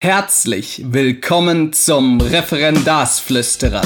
Herzlich 0.00 0.80
willkommen 0.92 1.72
zum 1.72 2.20
Referendarsflüsterer. 2.20 3.82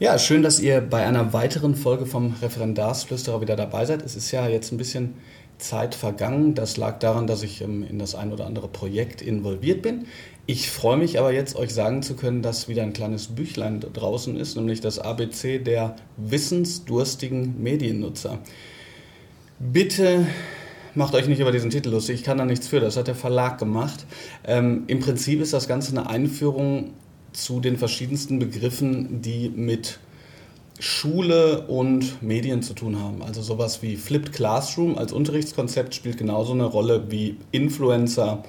Ja, 0.00 0.18
schön, 0.18 0.42
dass 0.42 0.58
ihr 0.58 0.80
bei 0.80 1.06
einer 1.06 1.32
weiteren 1.32 1.76
Folge 1.76 2.04
vom 2.04 2.34
Referendarsflüsterer 2.42 3.40
wieder 3.42 3.54
dabei 3.54 3.84
seid. 3.84 4.02
Es 4.02 4.16
ist 4.16 4.32
ja 4.32 4.48
jetzt 4.48 4.72
ein 4.72 4.76
bisschen 4.76 5.14
Zeit 5.60 5.94
vergangen. 5.94 6.54
Das 6.54 6.76
lag 6.76 6.98
daran, 6.98 7.26
dass 7.26 7.42
ich 7.42 7.60
ähm, 7.60 7.84
in 7.88 7.98
das 7.98 8.14
ein 8.14 8.32
oder 8.32 8.46
andere 8.46 8.68
Projekt 8.68 9.22
involviert 9.22 9.82
bin. 9.82 10.06
Ich 10.46 10.70
freue 10.70 10.96
mich 10.96 11.18
aber 11.18 11.32
jetzt, 11.32 11.54
euch 11.54 11.72
sagen 11.72 12.02
zu 12.02 12.16
können, 12.16 12.42
dass 12.42 12.68
wieder 12.68 12.82
ein 12.82 12.92
kleines 12.92 13.28
Büchlein 13.28 13.80
draußen 13.80 14.36
ist, 14.36 14.56
nämlich 14.56 14.80
das 14.80 14.98
ABC 14.98 15.58
der 15.58 15.94
wissensdurstigen 16.16 17.62
Mediennutzer. 17.62 18.38
Bitte 19.60 20.26
macht 20.94 21.14
euch 21.14 21.28
nicht 21.28 21.40
über 21.40 21.52
diesen 21.52 21.70
Titel 21.70 21.90
lustig, 21.90 22.16
ich 22.16 22.24
kann 22.24 22.38
da 22.38 22.44
nichts 22.44 22.66
für, 22.66 22.80
das 22.80 22.96
hat 22.96 23.06
der 23.06 23.14
Verlag 23.14 23.58
gemacht. 23.58 24.06
Ähm, 24.44 24.84
Im 24.88 25.00
Prinzip 25.00 25.40
ist 25.40 25.52
das 25.52 25.68
Ganze 25.68 25.92
eine 25.92 26.08
Einführung 26.08 26.94
zu 27.32 27.60
den 27.60 27.76
verschiedensten 27.76 28.38
Begriffen, 28.38 29.22
die 29.22 29.50
mit 29.50 30.00
Schule 30.80 31.66
und 31.66 32.22
Medien 32.22 32.62
zu 32.62 32.74
tun 32.74 32.98
haben. 32.98 33.22
Also 33.22 33.42
sowas 33.42 33.82
wie 33.82 33.96
Flipped 33.96 34.32
Classroom 34.32 34.96
als 34.96 35.12
Unterrichtskonzept 35.12 35.94
spielt 35.94 36.16
genauso 36.16 36.54
eine 36.54 36.64
Rolle 36.64 37.10
wie 37.10 37.36
Influencer 37.52 38.42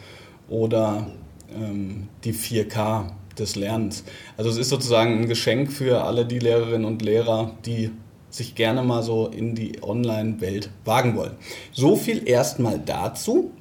oder 0.49 1.07
ähm, 1.54 2.07
die 2.23 2.34
4K 2.34 3.12
des 3.38 3.55
Lernens. 3.57 4.05
Also 4.38 4.49
es 4.49 4.57
ist 4.57 4.70
sozusagen 4.70 5.20
ein 5.20 5.27
Geschenk 5.27 5.73
für 5.73 6.05
alle 6.05 6.26
die 6.26 6.40
Lehrerinnen 6.40 6.85
und 6.85 7.01
Lehrer, 7.01 7.51
die 7.65 7.91
sich 8.29 8.55
gerne 8.55 8.82
mal 8.82 9.04
so 9.04 9.27
in 9.27 9.55
die 9.55 9.84
Online-Welt 9.84 10.70
wagen 10.85 11.18
wollen. 11.18 11.35
So 11.73 11.98
viel 11.98 12.27
erstmal 12.27 12.79
dazu. 12.79 13.51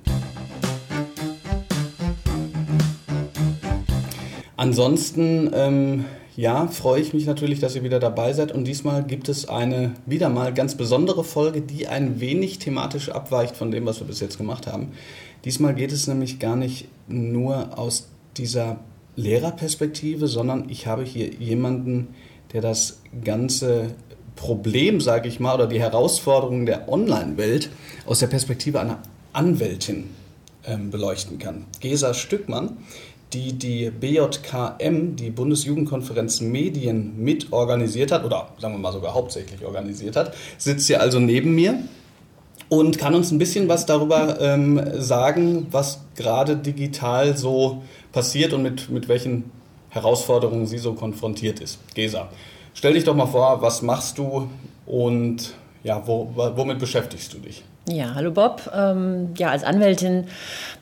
Ansonsten 4.57 5.51
ähm, 5.55 6.05
ja, 6.41 6.69
freue 6.69 7.03
ich 7.03 7.13
mich 7.13 7.27
natürlich, 7.27 7.61
dass 7.61 7.77
ihr 7.77 7.85
wieder 7.85 8.01
dabei 8.01 8.33
seid. 8.33 8.51
Und 8.51 8.65
diesmal 8.65 9.05
gibt 9.05 9.29
es 9.29 9.47
eine 9.47 9.93
wieder 10.07 10.31
mal 10.31 10.55
ganz 10.55 10.75
besondere 10.75 11.23
Folge, 11.23 11.61
die 11.61 11.87
ein 11.87 12.19
wenig 12.19 12.59
thematisch 12.59 13.11
abweicht 13.11 13.57
von 13.57 13.71
dem, 13.71 13.85
was 13.85 14.01
wir 14.01 14.07
bis 14.07 14.21
jetzt 14.21 14.39
gemacht 14.39 14.67
haben. 14.67 14.93
Diesmal 15.45 15.75
geht 15.75 15.93
es 15.93 16.07
nämlich 16.07 16.39
gar 16.39 16.57
nicht 16.57 16.89
nur 17.09 17.79
aus 17.79 18.09
dieser 18.39 18.79
Lehrerperspektive, 19.17 20.29
sondern 20.29 20.71
ich 20.71 20.87
habe 20.87 21.05
hier 21.05 21.31
jemanden, 21.35 22.15
der 22.55 22.63
das 22.63 23.03
ganze 23.23 23.89
Problem, 24.35 25.03
sage 25.03 25.29
ich 25.29 25.41
mal, 25.41 25.57
oder 25.57 25.67
die 25.67 25.81
Herausforderungen 25.81 26.65
der 26.65 26.89
Online-Welt 26.89 27.69
aus 28.07 28.21
der 28.21 28.29
Perspektive 28.29 28.81
einer 28.81 29.03
Anwältin 29.35 30.05
ähm, 30.65 30.91
beleuchten 30.91 31.39
kann. 31.39 31.67
Gesa 31.81 32.15
Stückmann 32.15 32.79
die 33.33 33.53
die 33.53 33.91
BJKM, 33.91 35.17
die 35.17 35.31
Bundesjugendkonferenz 35.31 36.41
Medien, 36.41 37.23
mit 37.23 37.53
organisiert 37.53 38.13
hat, 38.13 38.25
oder 38.25 38.49
sagen 38.59 38.75
wir 38.75 38.79
mal 38.79 38.93
sogar 38.93 39.15
hauptsächlich 39.15 39.65
organisiert 39.65 40.17
hat, 40.17 40.35
sitzt 40.59 40.87
hier 40.87 41.01
also 41.01 41.21
neben 41.21 41.55
mir 41.55 41.79
und 42.69 42.99
kann 42.99 43.15
uns 43.15 43.31
ein 43.31 43.39
bisschen 43.39 43.69
was 43.69 43.87
darüber 43.87 44.41
ähm, 44.41 44.81
sagen, 45.01 45.67
was 45.71 46.01
gerade 46.17 46.57
digital 46.57 47.37
so 47.37 47.83
passiert 48.13 48.53
und 48.53 48.63
mit, 48.63 48.91
mit 48.91 49.09
welchen 49.09 49.51
Herausforderungen 49.91 50.67
sie 50.67 50.79
so 50.79 50.95
konfrontiert 50.95 51.61
ist. 51.61 51.79
Gesa, 51.95 52.29
stell 52.75 52.95
dich 52.95 53.05
doch 53.05 53.15
mal 53.15 53.27
vor, 53.27 53.61
was 53.63 53.83
machst 53.83 54.19
du 54.19 54.49
und 54.87 55.55
ja, 55.83 56.03
wo, 56.07 56.33
womit 56.35 56.79
beschäftigst 56.79 57.33
du 57.35 57.39
dich? 57.39 57.65
Ja, 57.93 58.15
hallo 58.15 58.31
Bob. 58.31 58.71
Ähm, 58.73 59.31
ja, 59.37 59.51
als 59.51 59.65
Anwältin 59.65 60.29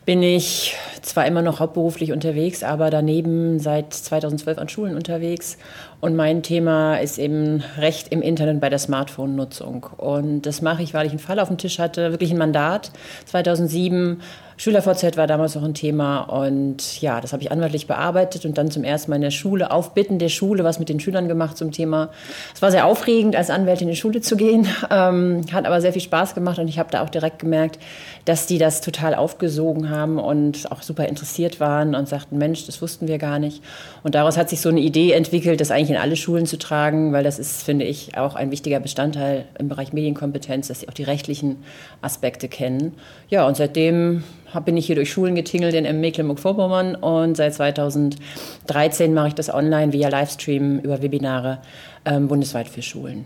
bin 0.04 0.22
ich 0.22 0.76
zwar 1.00 1.26
immer 1.26 1.41
noch 1.41 1.58
hauptberuflich 1.58 2.12
unterwegs, 2.12 2.62
aber 2.62 2.91
daneben 2.91 3.60
seit 3.60 3.94
2012 3.94 4.58
an 4.58 4.69
Schulen 4.69 4.94
unterwegs. 4.94 5.56
Und 6.00 6.16
mein 6.16 6.42
Thema 6.42 6.96
ist 6.96 7.19
eben 7.19 7.62
Recht 7.78 8.08
im 8.08 8.20
Internet 8.20 8.60
bei 8.60 8.69
der 8.69 8.78
Smartphone-Nutzung. 8.78 9.86
Und 9.96 10.42
das 10.42 10.60
mache 10.60 10.82
ich, 10.82 10.92
weil 10.92 11.06
ich 11.06 11.12
einen 11.12 11.19
Fall 11.19 11.41
auf 11.41 11.48
dem 11.48 11.56
Tisch 11.56 11.78
hatte, 11.78 12.10
wirklich 12.10 12.30
ein 12.30 12.38
Mandat 12.38 12.91
2007 13.25 14.20
SchülerVZ 14.58 15.16
war 15.16 15.28
damals 15.28 15.54
noch 15.54 15.62
ein 15.62 15.74
Thema 15.74 16.22
und 16.22 17.00
ja, 17.00 17.20
das 17.20 17.32
habe 17.32 17.42
ich 17.42 17.52
anwaltlich 17.52 17.86
bearbeitet 17.86 18.44
und 18.44 18.58
dann 18.58 18.72
zum 18.72 18.82
ersten 18.82 19.10
Mal 19.10 19.16
in 19.16 19.22
der 19.22 19.30
Schule, 19.30 19.70
auf 19.70 19.94
Bitten 19.94 20.19
der 20.19 20.28
Schule, 20.28 20.64
was 20.64 20.80
mit 20.80 20.88
den 20.88 20.98
Schülern 20.98 21.28
gemacht 21.28 21.56
zum 21.56 21.70
Thema. 21.70 22.10
Es 22.52 22.60
war 22.60 22.72
sehr 22.72 22.84
aufregend, 22.84 23.36
als 23.36 23.50
Anwältin 23.50 23.86
in 23.86 23.94
die 23.94 24.00
Schule 24.00 24.20
zu 24.20 24.36
gehen, 24.36 24.66
ähm, 24.91 25.42
hat 25.52 25.64
aber 25.64 25.80
sehr 25.80 25.92
viel 25.92 26.02
Spaß 26.02 26.34
gemacht 26.34 26.58
und 26.58 26.66
ich 26.66 26.80
habe 26.80 26.91
da 26.91 27.02
auch 27.02 27.08
direkt 27.08 27.38
gemerkt, 27.38 27.78
dass 28.28 28.46
die 28.46 28.58
das 28.58 28.82
total 28.82 29.14
aufgesogen 29.14 29.88
haben 29.88 30.18
und 30.18 30.70
auch 30.70 30.82
super 30.82 31.08
interessiert 31.08 31.60
waren 31.60 31.94
und 31.94 32.06
sagten, 32.06 32.36
Mensch, 32.36 32.66
das 32.66 32.82
wussten 32.82 33.08
wir 33.08 33.16
gar 33.16 33.38
nicht. 33.38 33.62
Und 34.02 34.14
daraus 34.14 34.36
hat 34.36 34.50
sich 34.50 34.60
so 34.60 34.68
eine 34.68 34.80
Idee 34.80 35.12
entwickelt, 35.12 35.62
das 35.62 35.70
eigentlich 35.70 35.88
in 35.88 35.96
alle 35.96 36.14
Schulen 36.14 36.44
zu 36.44 36.58
tragen, 36.58 37.14
weil 37.14 37.24
das 37.24 37.38
ist, 37.38 37.62
finde 37.62 37.86
ich, 37.86 38.18
auch 38.18 38.34
ein 38.34 38.50
wichtiger 38.50 38.80
Bestandteil 38.80 39.46
im 39.58 39.68
Bereich 39.68 39.94
Medienkompetenz, 39.94 40.68
dass 40.68 40.80
sie 40.80 40.88
auch 40.90 40.92
die 40.92 41.04
rechtlichen 41.04 41.56
Aspekte 42.02 42.48
kennen. 42.48 42.92
Ja, 43.30 43.46
und 43.46 43.56
seitdem 43.56 44.24
bin 44.66 44.76
ich 44.76 44.84
hier 44.84 44.96
durch 44.96 45.10
Schulen 45.10 45.34
getingelt 45.34 45.72
in 45.72 46.00
Mecklenburg-Vorpommern 46.00 46.96
und 46.96 47.34
seit 47.34 47.54
2013 47.54 49.14
mache 49.14 49.28
ich 49.28 49.34
das 49.36 49.48
online 49.48 49.94
via 49.94 50.10
Livestream 50.10 50.80
über 50.80 51.00
Webinare 51.00 51.60
ähm, 52.04 52.28
bundesweit 52.28 52.68
für 52.68 52.82
Schulen. 52.82 53.24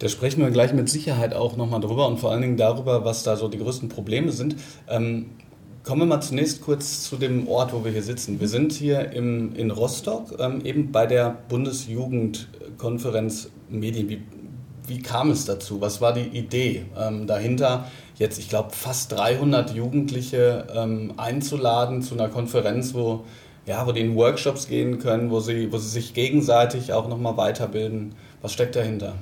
Da 0.00 0.08
sprechen 0.08 0.42
wir 0.42 0.50
gleich 0.50 0.72
mit 0.72 0.88
Sicherheit 0.88 1.34
auch 1.34 1.56
nochmal 1.56 1.80
drüber 1.80 2.08
und 2.08 2.18
vor 2.18 2.32
allen 2.32 2.42
Dingen 2.42 2.56
darüber, 2.56 3.04
was 3.04 3.22
da 3.22 3.36
so 3.36 3.46
die 3.46 3.58
größten 3.58 3.88
Probleme 3.88 4.32
sind. 4.32 4.56
Ähm, 4.88 5.26
kommen 5.84 6.02
wir 6.02 6.06
mal 6.06 6.20
zunächst 6.20 6.62
kurz 6.62 7.04
zu 7.04 7.16
dem 7.16 7.46
Ort, 7.46 7.72
wo 7.72 7.84
wir 7.84 7.92
hier 7.92 8.02
sitzen. 8.02 8.40
Wir 8.40 8.48
sind 8.48 8.72
hier 8.72 9.12
im, 9.12 9.54
in 9.54 9.70
Rostock, 9.70 10.34
ähm, 10.40 10.64
eben 10.64 10.90
bei 10.90 11.06
der 11.06 11.38
Bundesjugendkonferenz 11.48 13.50
Medien. 13.68 14.08
Wie, 14.08 14.22
wie 14.88 15.00
kam 15.00 15.30
es 15.30 15.44
dazu? 15.44 15.80
Was 15.80 16.00
war 16.00 16.12
die 16.12 16.36
Idee 16.36 16.86
ähm, 16.98 17.28
dahinter? 17.28 17.84
jetzt, 18.20 18.38
ich 18.38 18.50
glaube, 18.50 18.70
fast 18.72 19.12
300 19.12 19.74
Jugendliche 19.74 20.66
ähm, 20.76 21.14
einzuladen 21.16 22.02
zu 22.02 22.14
einer 22.14 22.28
Konferenz, 22.28 22.94
wo, 22.94 23.24
ja, 23.66 23.86
wo 23.86 23.92
die 23.92 24.02
in 24.02 24.14
Workshops 24.14 24.68
gehen 24.68 24.98
können, 24.98 25.30
wo 25.30 25.40
sie, 25.40 25.72
wo 25.72 25.78
sie 25.78 25.88
sich 25.88 26.12
gegenseitig 26.12 26.92
auch 26.92 27.08
nochmal 27.08 27.38
weiterbilden. 27.38 28.14
Was 28.42 28.52
steckt 28.52 28.76
dahinter? 28.76 29.14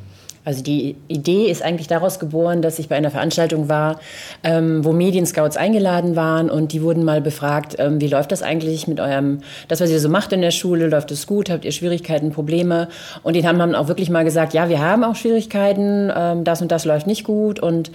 Also 0.44 0.62
die 0.62 0.96
Idee 1.08 1.50
ist 1.50 1.62
eigentlich 1.62 1.88
daraus 1.88 2.18
geboren, 2.18 2.62
dass 2.62 2.78
ich 2.78 2.88
bei 2.88 2.96
einer 2.96 3.10
Veranstaltung 3.10 3.68
war, 3.68 4.00
ähm, 4.42 4.84
wo 4.84 4.92
Medienscouts 4.92 5.56
eingeladen 5.56 6.16
waren 6.16 6.50
und 6.50 6.72
die 6.72 6.82
wurden 6.82 7.04
mal 7.04 7.20
befragt, 7.20 7.76
ähm, 7.78 8.00
wie 8.00 8.08
läuft 8.08 8.32
das 8.32 8.42
eigentlich 8.42 8.88
mit 8.88 9.00
eurem, 9.00 9.40
das, 9.68 9.80
was 9.80 9.90
ihr 9.90 10.00
so 10.00 10.08
macht 10.08 10.32
in 10.32 10.40
der 10.40 10.50
Schule, 10.50 10.88
läuft 10.88 11.10
es 11.10 11.26
gut, 11.26 11.50
habt 11.50 11.64
ihr 11.64 11.72
Schwierigkeiten, 11.72 12.32
Probleme? 12.32 12.88
Und 13.22 13.34
die 13.34 13.46
haben 13.46 13.58
dann 13.58 13.74
auch 13.74 13.88
wirklich 13.88 14.10
mal 14.10 14.24
gesagt, 14.24 14.54
ja, 14.54 14.68
wir 14.68 14.80
haben 14.80 15.04
auch 15.04 15.16
Schwierigkeiten, 15.16 16.10
ähm, 16.14 16.44
das 16.44 16.62
und 16.62 16.72
das 16.72 16.84
läuft 16.84 17.06
nicht 17.06 17.24
gut 17.24 17.60
und 17.60 17.90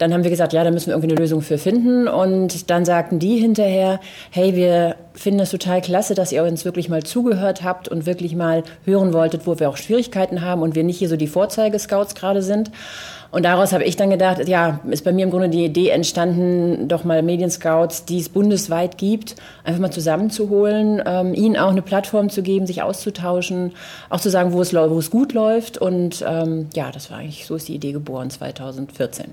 dann 0.00 0.14
haben 0.14 0.24
wir 0.24 0.30
gesagt, 0.30 0.54
ja, 0.54 0.64
da 0.64 0.70
müssen 0.70 0.86
wir 0.86 0.94
irgendwie 0.94 1.10
eine 1.10 1.20
Lösung 1.20 1.42
für 1.42 1.58
finden. 1.58 2.08
Und 2.08 2.70
dann 2.70 2.86
sagten 2.86 3.18
die 3.18 3.36
hinterher, 3.36 4.00
hey, 4.30 4.56
wir 4.56 4.96
finden 5.12 5.40
es 5.40 5.50
total 5.50 5.82
klasse, 5.82 6.14
dass 6.14 6.32
ihr 6.32 6.42
uns 6.42 6.64
wirklich 6.64 6.88
mal 6.88 7.02
zugehört 7.02 7.62
habt 7.62 7.86
und 7.86 8.06
wirklich 8.06 8.34
mal 8.34 8.64
hören 8.86 9.12
wolltet, 9.12 9.46
wo 9.46 9.60
wir 9.60 9.68
auch 9.68 9.76
Schwierigkeiten 9.76 10.40
haben 10.40 10.62
und 10.62 10.74
wir 10.74 10.84
nicht 10.84 10.96
hier 10.96 11.10
so 11.10 11.18
die 11.18 11.26
Vorzeigescouts 11.26 12.14
gerade 12.14 12.40
sind. 12.40 12.70
Und 13.30 13.44
daraus 13.44 13.74
habe 13.74 13.84
ich 13.84 13.96
dann 13.96 14.08
gedacht, 14.08 14.48
ja, 14.48 14.80
ist 14.90 15.04
bei 15.04 15.12
mir 15.12 15.24
im 15.24 15.30
Grunde 15.30 15.50
die 15.50 15.66
Idee 15.66 15.90
entstanden, 15.90 16.88
doch 16.88 17.04
mal 17.04 17.22
Medienscouts, 17.22 18.06
die 18.06 18.20
es 18.20 18.30
bundesweit 18.30 18.96
gibt, 18.96 19.36
einfach 19.64 19.82
mal 19.82 19.92
zusammenzuholen, 19.92 21.02
ähm, 21.04 21.34
ihnen 21.34 21.58
auch 21.58 21.70
eine 21.70 21.82
Plattform 21.82 22.30
zu 22.30 22.42
geben, 22.42 22.66
sich 22.66 22.80
auszutauschen, 22.80 23.72
auch 24.08 24.20
zu 24.20 24.30
sagen, 24.30 24.54
wo 24.54 24.62
es, 24.62 24.72
wo 24.72 24.98
es 24.98 25.10
gut 25.10 25.34
läuft. 25.34 25.76
Und 25.76 26.24
ähm, 26.26 26.70
ja, 26.74 26.90
das 26.90 27.10
war 27.10 27.18
eigentlich, 27.18 27.44
so 27.44 27.54
ist 27.54 27.68
die 27.68 27.74
Idee 27.74 27.92
geboren 27.92 28.30
2014. 28.30 29.26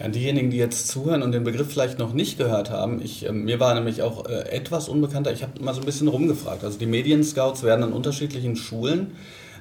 Ja, 0.00 0.08
diejenigen, 0.08 0.50
die 0.50 0.56
jetzt 0.56 0.88
zuhören 0.88 1.22
und 1.22 1.32
den 1.32 1.44
Begriff 1.44 1.70
vielleicht 1.70 1.98
noch 1.98 2.14
nicht 2.14 2.38
gehört 2.38 2.70
haben, 2.70 3.02
ich, 3.02 3.26
äh, 3.26 3.32
mir 3.32 3.60
war 3.60 3.74
nämlich 3.74 4.00
auch 4.00 4.26
äh, 4.26 4.48
etwas 4.50 4.88
unbekannter, 4.88 5.30
ich 5.30 5.42
habe 5.42 5.62
mal 5.62 5.74
so 5.74 5.80
ein 5.80 5.86
bisschen 5.86 6.08
rumgefragt. 6.08 6.64
Also 6.64 6.78
die 6.78 6.86
Medienscouts 6.86 7.62
werden 7.62 7.84
an 7.84 7.92
unterschiedlichen 7.92 8.56
Schulen 8.56 9.12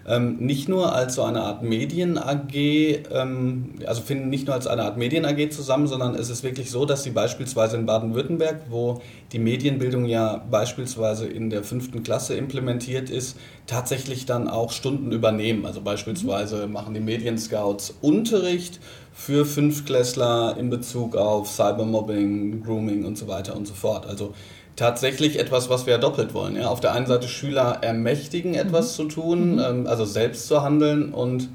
ähm, 0.10 0.38
nicht 0.38 0.68
nur 0.68 0.94
als 0.96 1.16
so 1.16 1.24
eine 1.24 1.42
Art 1.42 1.62
Medien-AG, 1.62 2.56
ähm, 2.56 3.76
also 3.86 4.02
finden 4.02 4.30
nicht 4.30 4.48
nur 4.48 4.56
als 4.56 4.66
eine 4.66 4.84
Art 4.84 4.98
Medien-AG 4.98 5.52
zusammen, 5.52 5.88
sondern 5.88 6.16
es 6.16 6.30
ist 6.30 6.44
wirklich 6.44 6.72
so, 6.72 6.86
dass 6.86 7.04
sie 7.04 7.12
beispielsweise 7.12 7.78
in 7.78 7.86
Baden-Württemberg, 7.86 8.62
wo 8.70 9.02
die 9.32 9.40
Medienbildung 9.40 10.06
ja 10.06 10.44
beispielsweise 10.50 11.28
in 11.28 11.50
der 11.50 11.64
fünften 11.64 12.02
Klasse 12.02 12.36
implementiert 12.36 13.10
ist, 13.10 13.38
tatsächlich 13.68 14.26
dann 14.26 14.48
auch 14.48 14.72
Stunden 14.72 15.12
übernehmen. 15.12 15.66
Also 15.66 15.82
beispielsweise 15.82 16.68
machen 16.68 16.94
die 16.94 17.02
Medienscouts 17.02 17.96
Unterricht 18.02 18.80
für 19.20 19.46
Fünftklässler 19.46 20.56
in 20.58 20.70
Bezug 20.70 21.18
auf 21.18 21.50
Cybermobbing, 21.50 22.64
Grooming 22.64 23.04
und 23.04 23.18
so 23.18 23.28
weiter 23.28 23.54
und 23.54 23.68
so 23.68 23.74
fort. 23.74 24.08
Also 24.08 24.34
tatsächlich 24.78 25.38
etwas, 25.38 25.70
was 25.70 25.86
wir 25.86 25.94
ja 25.94 26.00
doppelt 26.00 26.34
wollen. 26.34 26.56
Ja? 26.56 26.70
Auf 26.70 26.80
der 26.80 26.94
einen 26.94 27.06
Seite 27.06 27.28
Schüler 27.28 27.80
ermächtigen, 27.82 28.54
etwas 28.54 28.94
mhm. 28.94 28.96
zu 28.96 29.08
tun, 29.10 29.54
mhm. 29.56 29.60
ähm, 29.60 29.88
also 29.88 30.06
selbst 30.06 30.48
zu 30.48 30.64
handeln 30.64 31.14
und, 31.14 31.50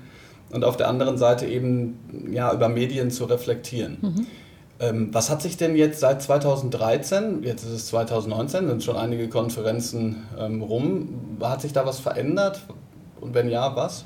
und 0.50 0.62
auf 0.62 0.76
der 0.76 0.88
anderen 0.88 1.16
Seite 1.16 1.46
eben 1.46 2.28
ja, 2.30 2.52
über 2.52 2.68
Medien 2.68 3.10
zu 3.10 3.24
reflektieren. 3.24 3.96
Mhm. 4.02 4.26
Ähm, 4.78 5.08
was 5.12 5.30
hat 5.30 5.40
sich 5.40 5.56
denn 5.56 5.74
jetzt 5.74 6.00
seit 6.00 6.20
2013, 6.20 7.44
jetzt 7.44 7.64
ist 7.64 7.70
es 7.70 7.86
2019, 7.86 8.68
sind 8.68 8.84
schon 8.84 8.98
einige 8.98 9.30
Konferenzen 9.30 10.24
ähm, 10.38 10.60
rum, 10.60 11.38
hat 11.40 11.62
sich 11.62 11.72
da 11.72 11.86
was 11.86 11.98
verändert? 11.98 12.60
Und 13.22 13.32
wenn 13.32 13.48
ja, 13.48 13.74
was? 13.74 14.04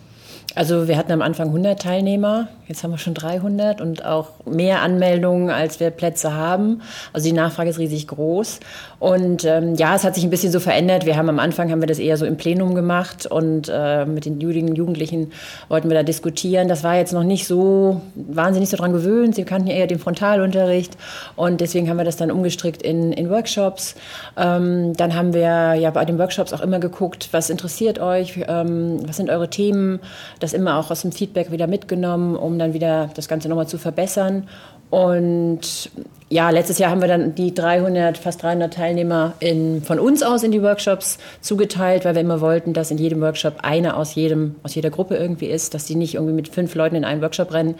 Also 0.55 0.87
wir 0.87 0.97
hatten 0.97 1.11
am 1.11 1.23
Anfang 1.23 1.49
100 1.49 1.83
Teilnehmer, 1.83 2.49
jetzt 2.69 2.85
haben 2.85 2.91
wir 2.91 2.99
schon 2.99 3.15
300 3.15 3.81
und 3.81 4.05
auch 4.05 4.31
mehr 4.45 4.83
Anmeldungen, 4.83 5.51
als 5.51 5.81
wir 5.81 5.91
Plätze 5.91 6.35
haben. 6.35 6.83
Also 7.13 7.27
die 7.27 7.33
Nachfrage 7.33 7.71
ist 7.71 7.79
riesig 7.79 8.07
groß. 8.07 8.61
Und 8.99 9.45
ähm, 9.45 9.75
ja, 9.77 9.95
es 9.95 10.05
hat 10.05 10.15
sich 10.15 10.25
ein 10.25 10.31
bisschen 10.31 10.53
so 10.53 10.61
verändert. 10.61 11.07
Wir 11.07 11.17
haben 11.17 11.29
am 11.29 11.39
Anfang 11.39 11.71
haben 11.71 11.81
wir 11.81 11.87
das 11.87 11.99
eher 11.99 12.17
so 12.17 12.27
im 12.27 12.37
Plenum 12.37 12.75
gemacht 12.75 13.27
und 13.27 13.71
äh, 13.73 14.05
mit 14.05 14.25
den 14.25 14.41
Jugendlichen 14.41 15.33
wollten 15.69 15.89
wir 15.89 15.97
da 15.97 16.03
diskutieren. 16.03 16.69
Das 16.69 16.85
war 16.85 16.97
jetzt 16.97 17.13
noch 17.13 17.25
nicht 17.25 17.47
so, 17.47 18.03
waren 18.15 18.55
sie 18.55 18.61
nicht 18.61 18.71
so 18.71 18.77
dran 18.77 18.93
gewöhnt. 18.93 19.35
Sie 19.35 19.45
kannten 19.45 19.69
ja 19.69 19.75
eher 19.75 19.87
den 19.87 19.99
Frontalunterricht 19.99 20.97
und 21.37 21.61
deswegen 21.61 21.89
haben 21.89 21.97
wir 21.97 22.05
das 22.05 22.17
dann 22.17 22.31
umgestrickt 22.31 22.83
in, 22.83 23.13
in 23.13 23.31
Workshops. 23.31 23.95
Ähm, 24.37 24.95
dann 24.95 25.15
haben 25.15 25.33
wir 25.33 25.75
ja 25.75 25.91
bei 25.91 26.05
den 26.05 26.19
Workshops 26.19 26.53
auch 26.53 26.61
immer 26.61 26.81
geguckt, 26.81 27.29
was 27.33 27.51
interessiert 27.51 27.99
euch, 27.99 28.41
ähm, 28.49 28.99
was 29.07 29.17
sind 29.17 29.31
eure 29.31 29.49
Themen 29.49 30.01
das 30.41 30.53
immer 30.53 30.79
auch 30.79 30.91
aus 30.91 31.03
dem 31.03 31.13
Feedback 31.13 31.51
wieder 31.51 31.67
mitgenommen, 31.67 32.37
um 32.37 32.58
dann 32.59 32.75
wieder 32.75 33.11
das 33.15 33.29
Ganze 33.29 33.49
nochmal 33.49 33.69
zu 33.69 33.79
verbessern. 33.79 34.49
Und 34.91 35.91
ja, 36.31 36.51
letztes 36.51 36.79
Jahr 36.79 36.91
haben 36.91 37.01
wir 37.01 37.09
dann 37.09 37.35
die 37.35 37.55
300, 37.55 38.19
fast 38.19 38.43
300 38.43 38.73
Teilnehmer 38.73 39.35
in, 39.41 39.83
von 39.83 39.99
uns 39.99 40.23
aus 40.23 40.43
in 40.43 40.51
die 40.51 40.63
Workshops 40.63 41.19
zugeteilt, 41.41 42.05
weil 42.05 42.15
wir 42.15 42.21
immer 42.21 42.41
wollten, 42.41 42.75
dass 42.75 42.91
in 42.91 42.99
jedem 42.99 43.21
Workshop 43.23 43.59
einer 43.63 43.97
aus 43.97 44.15
jedem, 44.15 44.57
aus 44.63 44.75
jeder 44.75 44.91
Gruppe 44.91 45.17
irgendwie 45.17 45.47
ist, 45.47 45.73
dass 45.73 45.87
die 45.87 45.95
nicht 45.95 46.15
irgendwie 46.15 46.35
mit 46.35 46.49
fünf 46.49 46.75
Leuten 46.75 46.97
in 46.97 47.05
einen 47.05 47.23
Workshop 47.23 47.53
rennen. 47.53 47.77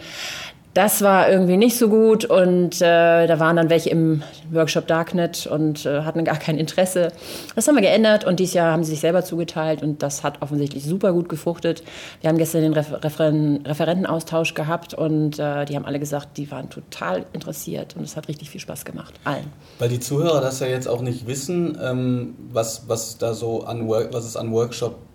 Das 0.75 1.01
war 1.01 1.29
irgendwie 1.29 1.57
nicht 1.57 1.77
so 1.77 1.89
gut 1.89 2.25
und 2.25 2.79
äh, 2.79 3.25
da 3.25 3.39
waren 3.39 3.55
dann 3.55 3.71
welche 3.71 3.89
im 3.89 4.21
Workshop 4.51 4.85
Darknet 4.85 5.47
und 5.47 5.85
äh, 5.87 6.01
hatten 6.01 6.23
gar 6.23 6.37
kein 6.37 6.59
Interesse. 6.59 7.11
Das 7.55 7.67
haben 7.67 7.73
wir 7.73 7.81
geändert 7.81 8.23
und 8.23 8.39
dieses 8.39 8.53
Jahr 8.53 8.71
haben 8.71 8.83
sie 8.83 8.91
sich 8.91 8.99
selber 8.99 9.23
zugeteilt 9.23 9.81
und 9.81 10.03
das 10.03 10.23
hat 10.23 10.43
offensichtlich 10.43 10.85
super 10.85 11.11
gut 11.11 11.27
gefruchtet. 11.27 11.83
Wir 12.21 12.29
haben 12.29 12.37
gestern 12.37 12.61
den 12.61 12.73
Refer 12.73 13.03
Referen 13.03 13.65
Referentenaustausch 13.65 14.53
gehabt 14.53 14.93
und 14.93 15.39
äh, 15.39 15.65
die 15.65 15.75
haben 15.75 15.85
alle 15.85 15.99
gesagt, 15.99 16.37
die 16.37 16.51
waren 16.51 16.69
total 16.69 17.25
interessiert 17.33 17.95
und 17.97 18.03
es 18.03 18.15
hat 18.15 18.27
richtig 18.27 18.51
viel 18.51 18.61
Spaß 18.61 18.85
gemacht, 18.85 19.15
allen. 19.23 19.47
Weil 19.79 19.89
die 19.89 19.99
Zuhörer 19.99 20.39
das 20.39 20.59
ja 20.59 20.67
jetzt 20.67 20.87
auch 20.87 21.01
nicht 21.01 21.25
wissen, 21.25 21.79
ähm, 21.81 22.35
was, 22.51 22.87
was 22.87 23.17
da 23.17 23.33
so 23.33 23.63
an 23.63 23.87
Work 23.87 24.13
was 24.13 24.23
es 24.23 24.37
an 24.37 24.51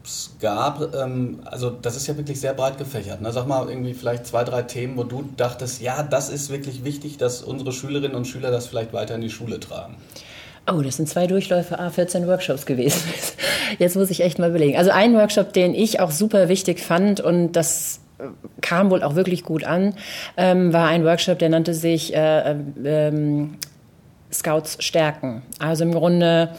Workshops 0.04 0.36
gab, 0.40 0.94
ähm, 0.94 1.40
also 1.44 1.70
das 1.70 1.96
ist 1.96 2.06
ja 2.06 2.16
wirklich 2.16 2.40
sehr 2.40 2.54
breit 2.54 2.78
gefächert. 2.78 3.20
Ne? 3.20 3.32
Sag 3.32 3.46
mal 3.46 3.68
irgendwie 3.68 3.94
vielleicht 3.94 4.26
zwei, 4.26 4.44
drei 4.44 4.62
Themen, 4.62 4.96
wo 4.96 5.04
du 5.04 5.24
dachtest, 5.36 5.80
ja, 5.80 6.02
das 6.02 6.28
ist 6.28 6.50
wirklich 6.50 6.84
wichtig, 6.84 7.16
dass 7.16 7.42
unsere 7.42 7.72
Schülerinnen 7.72 8.16
und 8.16 8.26
Schüler 8.26 8.50
das 8.50 8.66
vielleicht 8.66 8.92
weiter 8.92 9.14
in 9.14 9.22
die 9.22 9.30
Schule 9.30 9.60
tragen. 9.60 9.96
Oh, 10.70 10.80
das 10.80 10.96
sind 10.96 11.08
zwei 11.08 11.26
Durchläufe 11.26 11.78
A14 11.78 12.26
Workshops 12.26 12.66
gewesen. 12.66 13.02
Jetzt 13.78 13.96
muss 13.96 14.10
ich 14.10 14.22
echt 14.22 14.38
mal 14.38 14.50
überlegen. 14.50 14.78
Also 14.78 14.90
ein 14.90 15.14
Workshop, 15.14 15.52
den 15.52 15.74
ich 15.74 16.00
auch 16.00 16.10
super 16.10 16.48
wichtig 16.48 16.80
fand 16.80 17.20
und 17.20 17.52
das 17.52 18.00
äh, 18.18 18.24
kam 18.60 18.90
wohl 18.90 19.02
auch 19.02 19.14
wirklich 19.14 19.44
gut 19.44 19.64
an, 19.64 19.94
ähm, 20.36 20.72
war 20.72 20.88
ein 20.88 21.04
Workshop, 21.04 21.38
der 21.38 21.48
nannte 21.48 21.74
sich 21.74 22.14
äh, 22.14 22.56
ähm, 22.84 23.56
Scouts 24.34 24.76
stärken. 24.80 25.42
Also 25.58 25.84
im 25.84 25.92
Grunde 25.92 26.50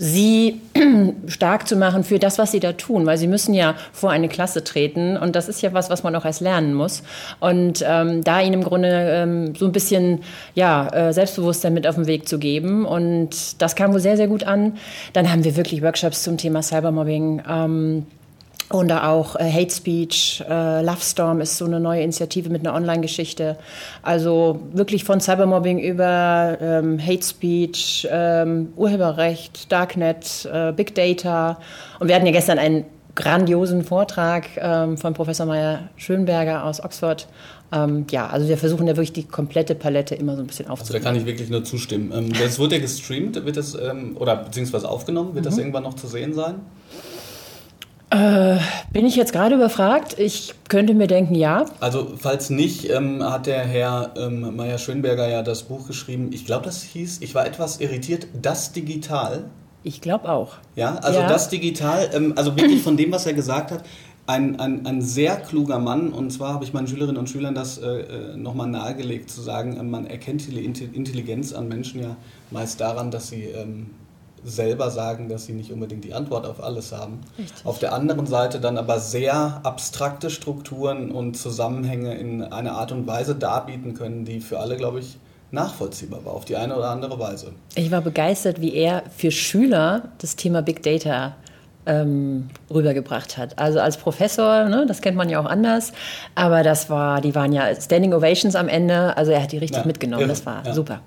sie 0.00 0.62
stark 1.26 1.68
zu 1.68 1.76
machen 1.76 2.04
für 2.04 2.18
das, 2.18 2.38
was 2.38 2.52
sie 2.52 2.60
da 2.60 2.72
tun, 2.72 3.04
weil 3.04 3.18
sie 3.18 3.26
müssen 3.26 3.52
ja 3.52 3.74
vor 3.92 4.10
eine 4.10 4.28
Klasse 4.28 4.64
treten 4.64 5.18
und 5.18 5.36
das 5.36 5.46
ist 5.46 5.60
ja 5.60 5.74
was, 5.74 5.90
was 5.90 6.02
man 6.02 6.16
auch 6.16 6.24
erst 6.24 6.40
lernen 6.40 6.72
muss. 6.72 7.02
Und 7.38 7.84
ähm, 7.86 8.24
da 8.24 8.40
ihnen 8.40 8.54
im 8.54 8.64
Grunde 8.64 8.88
ähm, 8.90 9.54
so 9.54 9.66
ein 9.66 9.72
bisschen 9.72 10.20
ja, 10.54 10.88
äh, 10.88 11.12
Selbstbewusstsein 11.12 11.74
mit 11.74 11.86
auf 11.86 11.96
den 11.96 12.06
Weg 12.06 12.26
zu 12.26 12.38
geben 12.38 12.86
und 12.86 13.60
das 13.60 13.76
kam 13.76 13.92
wohl 13.92 14.00
sehr, 14.00 14.16
sehr 14.16 14.28
gut 14.28 14.44
an. 14.44 14.78
Dann 15.12 15.30
haben 15.30 15.44
wir 15.44 15.54
wirklich 15.54 15.82
Workshops 15.82 16.22
zum 16.22 16.38
Thema 16.38 16.62
Cybermobbing. 16.62 17.42
Ähm, 17.46 18.06
und 18.70 18.92
auch 18.92 19.34
äh, 19.34 19.50
Hate 19.50 19.74
Speech, 19.74 20.44
äh, 20.48 20.82
Love 20.82 21.00
Storm 21.00 21.40
ist 21.40 21.58
so 21.58 21.64
eine 21.64 21.80
neue 21.80 22.02
Initiative 22.02 22.50
mit 22.50 22.64
einer 22.64 22.76
Online-Geschichte. 22.76 23.58
Also 24.02 24.60
wirklich 24.72 25.02
von 25.02 25.20
Cybermobbing 25.20 25.80
über 25.80 26.56
ähm, 26.60 27.04
Hate 27.04 27.24
Speech, 27.24 28.06
ähm, 28.10 28.72
Urheberrecht, 28.76 29.72
Darknet, 29.72 30.48
äh, 30.52 30.72
Big 30.72 30.94
Data. 30.94 31.58
Und 31.98 32.06
wir 32.06 32.14
hatten 32.14 32.26
ja 32.26 32.32
gestern 32.32 32.60
einen 32.60 32.84
grandiosen 33.16 33.82
Vortrag 33.82 34.46
ähm, 34.56 34.96
von 34.96 35.14
Professor 35.14 35.46
Meyer 35.46 35.88
Schönberger 35.96 36.64
aus 36.64 36.82
Oxford. 36.82 37.26
Ähm, 37.72 38.06
ja, 38.12 38.28
also 38.28 38.48
wir 38.48 38.56
versuchen 38.56 38.86
ja 38.86 38.94
wirklich 38.94 39.12
die 39.12 39.24
komplette 39.24 39.74
Palette 39.74 40.14
immer 40.14 40.36
so 40.36 40.42
ein 40.42 40.46
bisschen 40.46 40.68
aufzunehmen. 40.68 40.94
Also 40.94 41.04
da 41.04 41.10
kann 41.10 41.20
ich 41.20 41.26
wirklich 41.26 41.50
nur 41.50 41.64
zustimmen. 41.64 42.12
Ähm, 42.14 42.32
das 42.32 42.60
wird 42.60 42.70
ja 42.70 42.78
gestreamt, 42.78 43.44
wird 43.44 43.56
das, 43.56 43.74
ähm, 43.74 44.16
oder 44.16 44.36
beziehungsweise 44.36 44.88
aufgenommen, 44.88 45.34
wird 45.34 45.44
mhm. 45.44 45.48
das 45.48 45.58
irgendwann 45.58 45.82
noch 45.82 45.94
zu 45.94 46.06
sehen 46.06 46.34
sein? 46.34 46.60
Äh, 48.10 48.58
bin 48.92 49.06
ich 49.06 49.14
jetzt 49.14 49.32
gerade 49.32 49.54
überfragt? 49.54 50.18
Ich 50.18 50.54
könnte 50.68 50.94
mir 50.94 51.06
denken, 51.06 51.36
ja. 51.36 51.66
Also 51.78 52.14
falls 52.18 52.50
nicht, 52.50 52.90
ähm, 52.90 53.22
hat 53.22 53.46
der 53.46 53.60
Herr 53.60 54.14
ähm, 54.16 54.56
Meier 54.56 54.78
Schönberger 54.78 55.28
ja 55.28 55.42
das 55.42 55.62
Buch 55.62 55.86
geschrieben. 55.86 56.30
Ich 56.32 56.44
glaube, 56.44 56.64
das 56.64 56.82
hieß, 56.82 57.20
ich 57.22 57.36
war 57.36 57.46
etwas 57.46 57.80
irritiert, 57.80 58.26
das 58.40 58.72
Digital. 58.72 59.44
Ich 59.84 60.00
glaube 60.00 60.28
auch. 60.28 60.54
Ja, 60.74 60.96
also 60.96 61.20
ja. 61.20 61.28
das 61.28 61.48
Digital, 61.50 62.10
ähm, 62.12 62.34
also 62.36 62.56
wirklich 62.56 62.82
von 62.82 62.96
dem, 62.96 63.12
was 63.12 63.26
er 63.26 63.32
gesagt 63.32 63.70
hat, 63.70 63.84
ein, 64.26 64.58
ein, 64.58 64.86
ein 64.86 65.02
sehr 65.02 65.36
kluger 65.36 65.78
Mann. 65.78 66.12
Und 66.12 66.32
zwar 66.32 66.54
habe 66.54 66.64
ich 66.64 66.72
meinen 66.72 66.88
Schülerinnen 66.88 67.16
und 67.16 67.30
Schülern 67.30 67.54
das 67.54 67.78
äh, 67.78 67.86
äh 67.86 68.36
nochmal 68.36 68.66
nahegelegt, 68.66 69.30
zu 69.30 69.40
sagen, 69.40 69.76
äh, 69.76 69.82
man 69.84 70.06
erkennt 70.06 70.46
die 70.50 70.64
Intelligenz 70.64 71.52
an 71.52 71.68
Menschen 71.68 72.00
ja 72.00 72.16
meist 72.50 72.80
daran, 72.80 73.12
dass 73.12 73.28
sie 73.28 73.44
ähm, 73.44 73.90
selber 74.44 74.90
sagen, 74.90 75.28
dass 75.28 75.46
sie 75.46 75.52
nicht 75.52 75.72
unbedingt 75.72 76.04
die 76.04 76.14
Antwort 76.14 76.46
auf 76.46 76.62
alles 76.62 76.92
haben. 76.92 77.20
Richtig. 77.38 77.64
Auf 77.64 77.78
der 77.78 77.92
anderen 77.92 78.26
Seite 78.26 78.60
dann 78.60 78.78
aber 78.78 78.98
sehr 78.98 79.60
abstrakte 79.62 80.30
Strukturen 80.30 81.10
und 81.10 81.36
Zusammenhänge 81.36 82.14
in 82.14 82.42
einer 82.42 82.72
Art 82.72 82.92
und 82.92 83.06
Weise 83.06 83.34
darbieten 83.34 83.94
können, 83.94 84.24
die 84.24 84.40
für 84.40 84.58
alle, 84.58 84.76
glaube 84.76 85.00
ich, 85.00 85.18
nachvollziehbar 85.50 86.24
war, 86.24 86.34
auf 86.34 86.44
die 86.44 86.56
eine 86.56 86.76
oder 86.76 86.90
andere 86.90 87.18
Weise. 87.18 87.52
Ich 87.74 87.90
war 87.90 88.00
begeistert, 88.00 88.60
wie 88.60 88.74
er 88.74 89.02
für 89.16 89.30
Schüler 89.30 90.10
das 90.18 90.36
Thema 90.36 90.62
Big 90.62 90.82
Data 90.82 91.34
ähm, 91.86 92.50
rübergebracht 92.72 93.36
hat. 93.36 93.58
Also 93.58 93.80
als 93.80 93.96
Professor, 93.96 94.64
ne, 94.64 94.84
das 94.86 95.00
kennt 95.00 95.16
man 95.16 95.28
ja 95.28 95.40
auch 95.40 95.46
anders, 95.46 95.92
aber 96.34 96.62
das 96.62 96.90
war, 96.90 97.20
die 97.20 97.34
waren 97.34 97.52
ja 97.52 97.74
Standing 97.74 98.14
Ovations 98.14 98.54
am 98.54 98.68
Ende, 98.68 99.16
also 99.16 99.32
er 99.32 99.42
hat 99.42 99.52
die 99.52 99.58
richtig 99.58 99.80
ja, 99.80 99.86
mitgenommen, 99.86 100.22
irre. 100.22 100.30
das 100.30 100.46
war 100.46 100.64
ja. 100.64 100.72
super. 100.72 101.00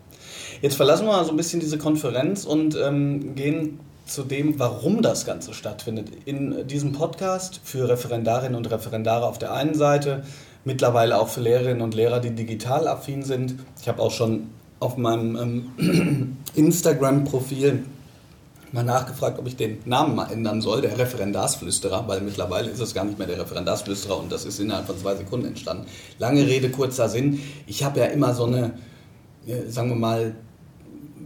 Jetzt 0.64 0.78
verlassen 0.78 1.06
wir 1.08 1.12
mal 1.12 1.26
so 1.26 1.32
ein 1.32 1.36
bisschen 1.36 1.60
diese 1.60 1.78
Konferenz 1.78 2.46
und 2.46 2.78
ähm, 2.78 3.36
gehen 3.36 3.82
zu 4.06 4.24
dem, 4.24 4.58
warum 4.60 5.02
das 5.02 5.26
Ganze 5.26 5.54
stattfindet. 5.54 6.08
In 6.24 6.66
diesem 6.68 6.94
Podcast 6.94 7.60
für 7.66 7.90
Referendarinnen 7.90 8.56
und 8.56 8.72
Referendare 8.72 9.26
auf 9.26 9.38
der 9.38 9.52
einen 9.52 9.74
Seite, 9.74 10.24
mittlerweile 10.64 11.20
auch 11.20 11.28
für 11.28 11.42
Lehrerinnen 11.42 11.82
und 11.82 11.96
Lehrer, 11.96 12.22
die 12.22 12.30
digital 12.30 12.88
affin 12.88 13.24
sind. 13.24 13.56
Ich 13.82 13.90
habe 13.90 14.02
auch 14.02 14.12
schon 14.12 14.52
auf 14.80 14.96
meinem 14.96 15.68
ähm, 15.78 16.38
Instagram-Profil 16.56 17.84
mal 18.72 18.86
nachgefragt, 18.86 19.40
ob 19.40 19.48
ich 19.48 19.58
den 19.58 19.80
Namen 19.84 20.16
mal 20.16 20.32
ändern 20.32 20.62
soll, 20.62 20.80
der 20.80 20.98
Referendarsflüsterer, 20.98 22.08
weil 22.08 22.22
mittlerweile 22.22 22.70
ist 22.70 22.80
es 22.80 22.94
gar 22.94 23.04
nicht 23.04 23.18
mehr 23.18 23.28
der 23.28 23.42
Referendarsflüsterer 23.42 24.18
und 24.18 24.32
das 24.32 24.46
ist 24.46 24.62
innerhalb 24.62 24.88
von 24.88 24.98
zwei 24.98 25.16
Sekunden 25.16 25.48
entstanden. 25.48 25.88
Lange 26.20 26.48
Rede, 26.48 26.70
kurzer 26.70 27.10
Sinn. 27.10 27.42
Ich 27.68 27.84
habe 27.84 28.00
ja 28.00 28.06
immer 28.06 28.34
so 28.34 28.46
eine, 28.46 28.76
sagen 29.68 29.90
wir 29.90 29.98
mal, 29.98 30.36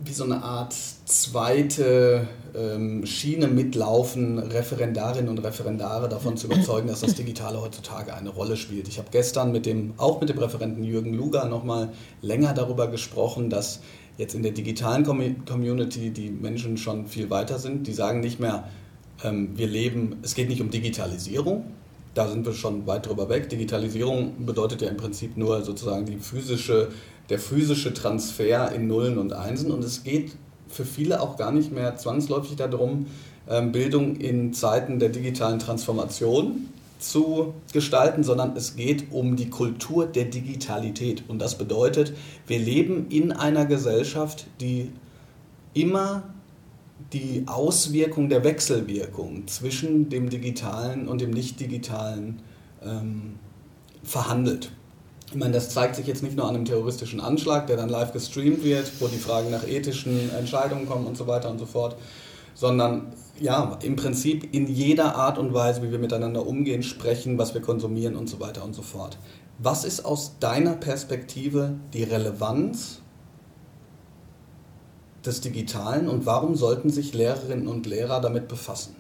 wie 0.08 0.14
so 0.14 0.24
eine 0.24 0.44
Art 0.44 0.76
zweite 1.06 2.28
ähm, 2.56 3.06
Schiene 3.06 3.48
mitlaufen, 3.48 4.40
Referendarinnen 4.40 5.30
und 5.30 5.40
Referendare 5.40 6.10
davon 6.10 6.38
zu 6.38 6.48
überzeugen, 6.48 6.88
dass 6.88 7.02
das 7.02 7.16
Digitale 7.16 7.62
heutzutage 7.62 8.14
eine 8.14 8.30
Rolle 8.30 8.58
spielt. 8.58 8.88
Ich 8.88 8.98
habe 8.98 9.10
gestern 9.12 9.52
mit 9.52 9.66
dem, 9.66 9.94
auch 9.98 10.20
mit 10.20 10.30
dem 10.30 10.38
Referenten 10.38 10.84
Jürgen 10.84 11.14
Luger 11.14 11.46
nochmal 11.46 11.90
länger 12.22 12.54
darüber 12.54 12.88
gesprochen, 12.88 13.50
dass 13.50 13.82
jetzt 14.18 14.34
in 14.34 14.44
der 14.44 14.52
digitalen 14.52 15.04
Community 15.04 16.10
die 16.10 16.30
Menschen 16.30 16.78
schon 16.78 17.08
viel 17.08 17.30
weiter 17.30 17.60
sind. 17.60 17.88
Die 17.88 17.94
sagen 17.94 18.20
nicht 18.20 18.40
mehr, 18.40 18.70
ähm, 19.24 19.58
wir 19.58 19.68
leben, 19.68 20.18
es 20.24 20.36
geht 20.36 20.50
nicht 20.50 20.62
um 20.62 20.70
Digitalisierung, 20.70 21.66
da 22.14 22.28
sind 22.28 22.46
wir 22.46 22.54
schon 22.54 22.88
weit 22.88 23.06
drüber 23.06 23.30
weg. 23.30 23.48
Digitalisierung 23.50 24.46
bedeutet 24.46 24.82
ja 24.82 24.90
im 24.90 24.98
Prinzip 24.98 25.38
nur 25.38 25.62
sozusagen 25.64 26.06
die 26.06 26.18
physische 26.18 26.90
der 27.30 27.40
physische 27.40 27.94
Transfer 27.94 28.72
in 28.72 28.88
Nullen 28.88 29.18
und 29.18 29.34
Einsen. 29.34 29.72
Und 29.72 29.84
es 29.84 30.04
geht 30.04 30.34
für 30.68 30.86
viele 30.86 31.22
auch 31.22 31.38
gar 31.38 31.52
nicht 31.52 31.72
mehr 31.72 31.96
zwangsläufig 31.98 32.56
darum, 32.56 33.08
ähm, 33.50 33.72
Bildung 33.72 34.16
in 34.18 34.54
Zeiten 34.54 35.00
der 35.00 35.10
digitalen 35.10 35.60
Transformation 35.60 36.70
zu 37.00 37.54
gestalten, 37.74 38.24
sondern 38.24 38.56
es 38.56 38.76
geht 38.76 39.12
um 39.12 39.36
die 39.36 39.50
Kultur 39.50 40.06
der 40.06 40.26
Digitalität. 40.26 41.24
Und 41.28 41.40
das 41.40 41.58
bedeutet, 41.58 42.14
wir 42.48 42.60
leben 42.60 43.08
in 43.10 43.32
einer 43.32 43.66
Gesellschaft, 43.66 44.48
die 44.60 44.92
immer 45.74 46.24
die 47.14 47.44
Auswirkung 47.46 48.30
der 48.30 48.44
Wechselwirkung 48.44 49.48
zwischen 49.48 50.10
dem 50.10 50.30
digitalen 50.30 51.08
und 51.08 51.22
dem 51.22 51.30
nicht-digitalen 51.30 52.40
ähm, 52.84 53.36
verhandelt. 54.04 54.72
Ich 55.30 55.36
meine, 55.36 55.54
das 55.54 55.70
zeigt 55.70 55.96
sich 55.96 56.08
jetzt 56.08 56.24
nicht 56.24 56.38
nur 56.38 56.48
an 56.48 56.56
einem 56.56 56.66
terroristischen 56.66 57.20
Anschlag, 57.20 57.68
der 57.68 57.76
dann 57.76 57.90
live 57.90 58.14
gestreamt 58.14 58.64
wird, 58.64 58.90
wo 59.00 59.08
die 59.08 59.18
Fragen 59.18 59.52
nach 59.52 59.68
ethischen 59.68 60.34
Entscheidungen 60.34 60.88
kommen 60.88 61.06
und 61.06 61.18
so 61.18 61.28
weiter 61.28 61.50
und 61.50 61.60
so 61.60 61.66
fort, 61.66 61.98
sondern 62.54 63.14
ja, 63.40 63.78
im 63.84 63.98
Prinzip 63.98 64.54
in 64.54 64.68
jeder 64.68 65.16
Art 65.16 65.38
und 65.38 65.54
Weise, 65.54 65.84
wie 65.84 65.92
wir 65.92 66.00
miteinander 66.00 66.48
umgehen, 66.48 66.82
sprechen, 66.82 67.38
was 67.38 67.54
wir 67.54 67.62
konsumieren 67.62 68.16
und 68.16 68.30
so 68.30 68.40
weiter 68.40 68.64
und 68.64 68.74
so 68.74 68.82
fort. 68.82 69.18
Was 69.60 69.84
ist 69.84 70.06
aus 70.06 70.40
deiner 70.40 70.74
Perspektive 70.74 71.76
die 71.94 72.04
Relevanz 72.04 73.02
des 75.26 75.42
Digitalen 75.42 76.08
und 76.08 76.26
warum 76.26 76.56
sollten 76.56 76.90
sich 76.90 77.14
Lehrerinnen 77.14 77.68
und 77.68 77.86
Lehrer 77.86 78.22
damit 78.22 78.48
befassen? 78.48 78.96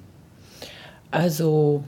Also 1.09 1.83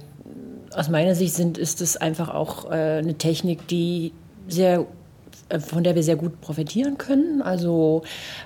aus 0.74 0.90
meiner 0.90 1.14
Sicht 1.14 1.34
sind, 1.34 1.58
ist 1.58 1.82
es 1.82 1.98
einfach 1.98 2.30
auch 2.30 2.66
äh, 2.72 3.00
eine 3.00 3.16
Technik, 3.16 3.68
die 3.68 4.14
sehr 4.50 4.80
äh, 4.82 4.86
von 5.58 5.84
der 5.84 5.96
wir 5.96 6.04
sehr 6.04 6.16
gut 6.16 6.42
profitieren 6.42 6.98
können. 6.98 7.42
Also 7.42 8.04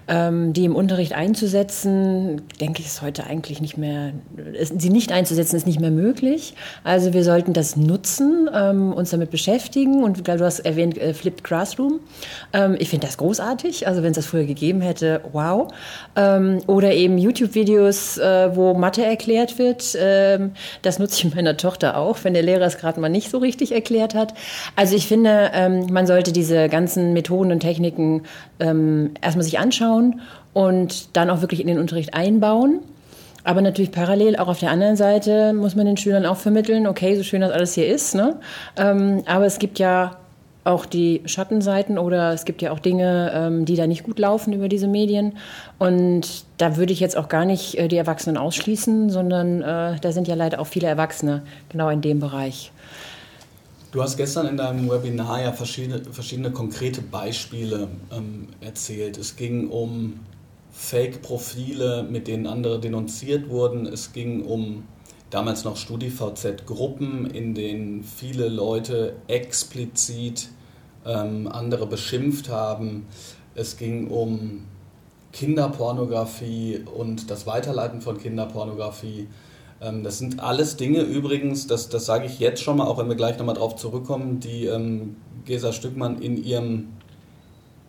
ähm, 0.07 0.53
die 0.53 0.65
im 0.65 0.75
Unterricht 0.75 1.13
einzusetzen, 1.13 2.41
denke 2.61 2.81
ich, 2.81 2.87
ist 2.87 3.01
heute 3.01 3.25
eigentlich 3.25 3.61
nicht 3.61 3.77
mehr, 3.77 4.13
ist, 4.53 4.79
sie 4.79 4.89
nicht 4.89 5.11
einzusetzen, 5.11 5.55
ist 5.57 5.67
nicht 5.67 5.79
mehr 5.79 5.91
möglich. 5.91 6.55
Also 6.83 7.13
wir 7.13 7.23
sollten 7.23 7.53
das 7.53 7.75
nutzen, 7.75 8.49
ähm, 8.53 8.93
uns 8.93 9.09
damit 9.09 9.31
beschäftigen. 9.31 10.03
Und 10.03 10.27
du 10.27 10.39
hast 10.39 10.59
erwähnt 10.59 10.97
äh, 10.97 11.13
Flipped 11.13 11.43
Classroom. 11.43 11.99
Ähm, 12.53 12.75
ich 12.79 12.89
finde 12.89 13.07
das 13.07 13.17
großartig. 13.17 13.87
Also 13.87 14.03
wenn 14.03 14.11
es 14.11 14.15
das 14.15 14.25
früher 14.25 14.45
gegeben 14.45 14.81
hätte, 14.81 15.21
wow. 15.31 15.67
Ähm, 16.15 16.59
oder 16.67 16.93
eben 16.93 17.17
YouTube-Videos, 17.17 18.17
äh, 18.17 18.55
wo 18.55 18.73
Mathe 18.73 19.03
erklärt 19.03 19.59
wird. 19.59 19.97
Ähm, 19.99 20.51
das 20.81 20.99
nutze 20.99 21.27
ich 21.27 21.35
meiner 21.35 21.57
Tochter 21.57 21.97
auch, 21.97 22.17
wenn 22.23 22.33
der 22.33 22.43
Lehrer 22.43 22.65
es 22.65 22.77
gerade 22.77 22.99
mal 22.99 23.09
nicht 23.09 23.29
so 23.29 23.39
richtig 23.39 23.71
erklärt 23.71 24.15
hat. 24.15 24.33
Also 24.75 24.95
ich 24.95 25.07
finde, 25.07 25.51
ähm, 25.53 25.87
man 25.91 26.07
sollte 26.07 26.31
diese 26.31 26.69
ganzen 26.69 26.92
ganzen 26.93 27.13
Methoden 27.13 27.51
und 27.51 27.59
Techniken 27.59 28.23
ähm, 28.59 29.11
erstmal 29.21 29.43
sich 29.43 29.59
anschauen 29.59 30.21
und 30.53 31.15
dann 31.15 31.29
auch 31.29 31.41
wirklich 31.41 31.59
in 31.59 31.67
den 31.67 31.79
Unterricht 31.79 32.13
einbauen. 32.13 32.79
Aber 33.43 33.61
natürlich 33.61 33.91
parallel 33.91 34.37
auch 34.37 34.47
auf 34.47 34.59
der 34.59 34.71
anderen 34.71 34.95
Seite 34.95 35.53
muss 35.53 35.75
man 35.75 35.85
den 35.85 35.97
Schülern 35.97 36.25
auch 36.25 36.37
vermitteln, 36.37 36.87
okay, 36.87 37.15
so 37.15 37.23
schön 37.23 37.41
das 37.41 37.51
alles 37.51 37.73
hier 37.73 37.87
ist, 37.87 38.15
ne? 38.15 38.37
Ähm, 38.77 39.23
aber 39.25 39.45
es 39.45 39.59
gibt 39.59 39.79
ja 39.79 40.17
auch 40.63 40.85
die 40.85 41.21
Schattenseiten 41.25 41.97
oder 41.97 42.31
es 42.31 42.45
gibt 42.45 42.61
ja 42.61 42.71
auch 42.71 42.79
Dinge, 42.79 43.33
ähm, 43.35 43.65
die 43.65 43.75
da 43.75 43.85
nicht 43.85 44.03
gut 44.03 44.17
laufen 44.17 44.53
über 44.53 44.69
diese 44.69 44.87
Medien. 44.87 45.33
Und 45.77 46.45
da 46.57 46.77
würde 46.77 46.93
ich 46.93 47.01
jetzt 47.01 47.17
auch 47.17 47.27
gar 47.27 47.43
nicht 47.43 47.77
äh, 47.77 47.89
die 47.89 47.97
Erwachsenen 47.97 48.37
ausschließen, 48.37 49.09
sondern 49.09 49.61
äh, 49.61 49.99
da 49.99 50.11
sind 50.13 50.29
ja 50.29 50.35
leider 50.35 50.61
auch 50.61 50.67
viele 50.67 50.87
Erwachsene 50.87 51.41
genau 51.69 51.89
in 51.89 51.99
dem 51.99 52.21
Bereich. 52.21 52.71
Du 53.93 54.01
hast 54.01 54.17
gestern 54.17 54.47
in 54.47 54.57
deinem 54.57 54.89
Webinar 54.89 55.43
ja 55.43 55.51
verschiedene, 55.51 56.03
verschiedene 56.03 56.49
konkrete 56.49 56.99
Beispiele 57.03 57.89
ähm, 58.11 58.47
erzählt. 58.59 59.19
Es 59.19 59.35
ging 59.35 59.69
um 59.69 60.21
Fake-Profile, 60.71 62.01
mit 62.01 62.27
denen 62.27 62.47
andere 62.47 62.79
denunziert 62.79 63.49
wurden. 63.49 63.85
Es 63.85 64.11
ging 64.11 64.45
um 64.45 64.85
damals 65.29 65.63
noch 65.63 65.77
StudiVZ-Gruppen, 65.77 67.27
in 67.27 67.53
denen 67.53 68.03
viele 68.03 68.49
Leute 68.49 69.13
explizit 69.27 70.49
ähm, 71.05 71.47
andere 71.47 71.85
beschimpft 71.85 72.49
haben. 72.49 73.05
Es 73.53 73.77
ging 73.77 74.07
um 74.07 74.63
Kinderpornografie 75.33 76.83
und 76.95 77.29
das 77.29 77.45
Weiterleiten 77.45 78.01
von 78.01 78.17
Kinderpornografie. 78.17 79.27
Ähm, 79.83 80.03
das 80.03 80.17
sind 80.19 80.39
alles 80.39 80.77
Dinge 80.77 81.01
übrigens, 81.01 81.67
das, 81.67 81.89
das 81.89 82.05
sage 82.05 82.25
ich 82.25 82.39
jetzt 82.39 82.61
schon 82.61 82.77
mal, 82.77 82.87
auch 82.87 82.97
wenn 82.97 83.09
wir 83.09 83.15
gleich 83.15 83.37
nochmal 83.37 83.55
drauf 83.55 83.75
zurückkommen, 83.75 84.39
die 84.39 84.65
ähm, 84.65 85.17
Gesa 85.45 85.73
Stückmann 85.73 86.21
in 86.21 86.41
ihrem, 86.41 86.89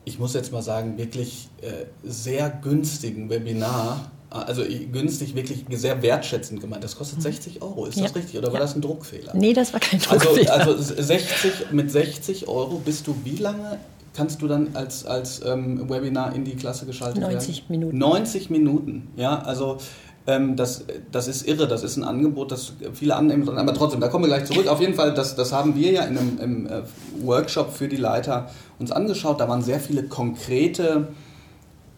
ich 0.05 0.19
muss 0.19 0.35
jetzt 0.35 0.53
mal 0.53 0.63
sagen, 0.63 0.99
wirklich 0.99 1.49
äh, 1.63 1.87
sehr 2.03 2.51
günstigen 2.51 3.31
Webinar, 3.31 4.11
also 4.31 4.65
günstig, 4.91 5.37
wirklich 5.37 5.65
sehr 5.71 6.03
wertschätzend 6.03 6.61
gemeint. 6.61 6.83
Das 6.83 6.97
kostet 6.97 7.23
60 7.23 7.57
mhm. 7.57 7.63
Euro, 7.63 7.87
ist 7.87 7.97
ja. 7.97 8.03
das 8.03 8.17
richtig? 8.17 8.37
Oder 8.37 8.49
war 8.49 8.55
ja. 8.55 8.61
das 8.61 8.75
ein 8.75 8.81
Druckfehler? 8.81 9.33
Nee, 9.35 9.53
das 9.53 9.73
war 9.73 9.79
kein 9.79 10.01
also, 10.09 10.27
Druckfehler. 10.27 10.53
Also, 10.53 10.73
also 10.73 11.03
60, 11.03 11.71
mit 11.71 11.93
60 11.93 12.49
Euro 12.49 12.83
bist 12.85 13.07
du 13.07 13.15
wie 13.23 13.37
lange 13.37 13.79
kannst 14.15 14.41
du 14.43 14.49
dann 14.49 14.69
als, 14.75 15.05
als 15.05 15.43
ähm, 15.45 15.91
Webinar 15.91 16.35
in 16.35 16.45
die 16.45 16.55
Klasse 16.55 16.87
geschaltet 16.87 17.21
90 17.21 17.69
werden? 17.69 17.81
90 17.81 17.91
Minuten. 17.91 17.99
90 17.99 18.51
Minuten, 18.51 19.09
ja, 19.17 19.39
also 19.41 19.79
ähm, 20.27 20.57
das, 20.57 20.85
das 21.13 21.29
ist 21.29 21.47
irre, 21.47 21.69
das 21.69 21.83
ist 21.83 21.97
ein 21.97 22.05
Angebot, 22.05 22.51
das 22.51 22.73
viele 22.95 23.17
annehmen 23.17 23.45
sollen. 23.45 23.59
Aber 23.59 23.75
trotzdem, 23.75 24.01
da 24.01 24.09
kommen 24.09 24.25
wir 24.25 24.29
gleich 24.29 24.47
zurück. 24.47 24.69
Auf 24.69 24.81
jeden 24.81 24.95
Fall, 24.95 25.13
das, 25.13 25.37
das 25.37 25.53
haben 25.53 25.75
wir 25.77 25.93
ja 25.93 26.03
in 26.05 26.19
einem 26.19 26.39
im 26.41 26.67
äh, 26.67 26.83
Workshop 27.23 27.73
für 27.73 27.89
die 27.89 27.97
Leiter 27.97 28.49
uns 28.79 28.91
angeschaut. 28.91 29.41
Da 29.41 29.49
waren 29.49 29.63
sehr 29.63 29.81
viele 29.81 30.05
konkrete, 30.05 31.09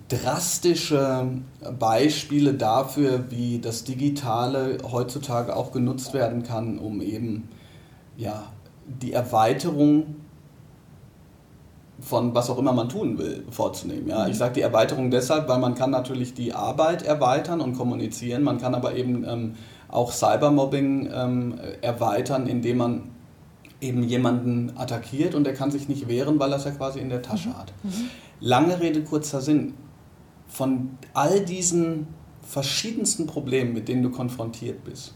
drastische 0.08 1.28
Beispiele 1.78 2.54
dafür, 2.54 3.24
wie 3.30 3.60
das 3.60 3.84
Digitale 3.84 4.78
heutzutage 4.90 5.54
auch 5.54 5.72
genutzt 5.72 6.14
werden 6.14 6.42
kann, 6.42 6.78
um 6.78 7.00
eben 7.00 7.48
ja, 8.16 8.44
die 8.86 9.12
Erweiterung 9.12 10.16
von 12.00 12.34
was 12.34 12.50
auch 12.50 12.58
immer 12.58 12.72
man 12.72 12.88
tun 12.88 13.18
will, 13.18 13.44
vorzunehmen. 13.50 14.08
Ja? 14.08 14.26
Ich 14.26 14.34
mhm. 14.34 14.38
sage 14.38 14.54
die 14.54 14.60
Erweiterung 14.60 15.10
deshalb, 15.10 15.48
weil 15.48 15.58
man 15.58 15.74
kann 15.74 15.90
natürlich 15.90 16.34
die 16.34 16.52
Arbeit 16.52 17.02
erweitern 17.02 17.60
und 17.60 17.74
kommunizieren, 17.74 18.42
man 18.42 18.58
kann 18.58 18.74
aber 18.74 18.94
eben 18.94 19.24
ähm, 19.26 19.54
auch 19.88 20.12
Cybermobbing 20.12 21.10
ähm, 21.12 21.54
erweitern, 21.80 22.46
indem 22.46 22.78
man 22.78 23.02
eben 23.80 24.02
jemanden 24.02 24.72
attackiert 24.76 25.34
und 25.34 25.44
der 25.44 25.54
kann 25.54 25.70
sich 25.70 25.88
nicht 25.88 26.08
wehren, 26.08 26.38
weil 26.38 26.52
er 26.52 26.58
es 26.58 26.64
ja 26.64 26.70
quasi 26.70 26.98
in 26.98 27.08
der 27.08 27.22
Tasche 27.22 27.50
mhm. 27.50 27.58
hat. 27.58 27.72
Mhm. 27.82 28.10
Lange 28.40 28.80
Rede, 28.80 29.02
kurzer 29.02 29.40
Sinn. 29.40 29.74
Von 30.48 30.98
all 31.14 31.44
diesen 31.44 32.08
verschiedensten 32.42 33.26
Problemen, 33.26 33.72
mit 33.72 33.88
denen 33.88 34.02
du 34.02 34.10
konfrontiert 34.10 34.84
bist, 34.84 35.14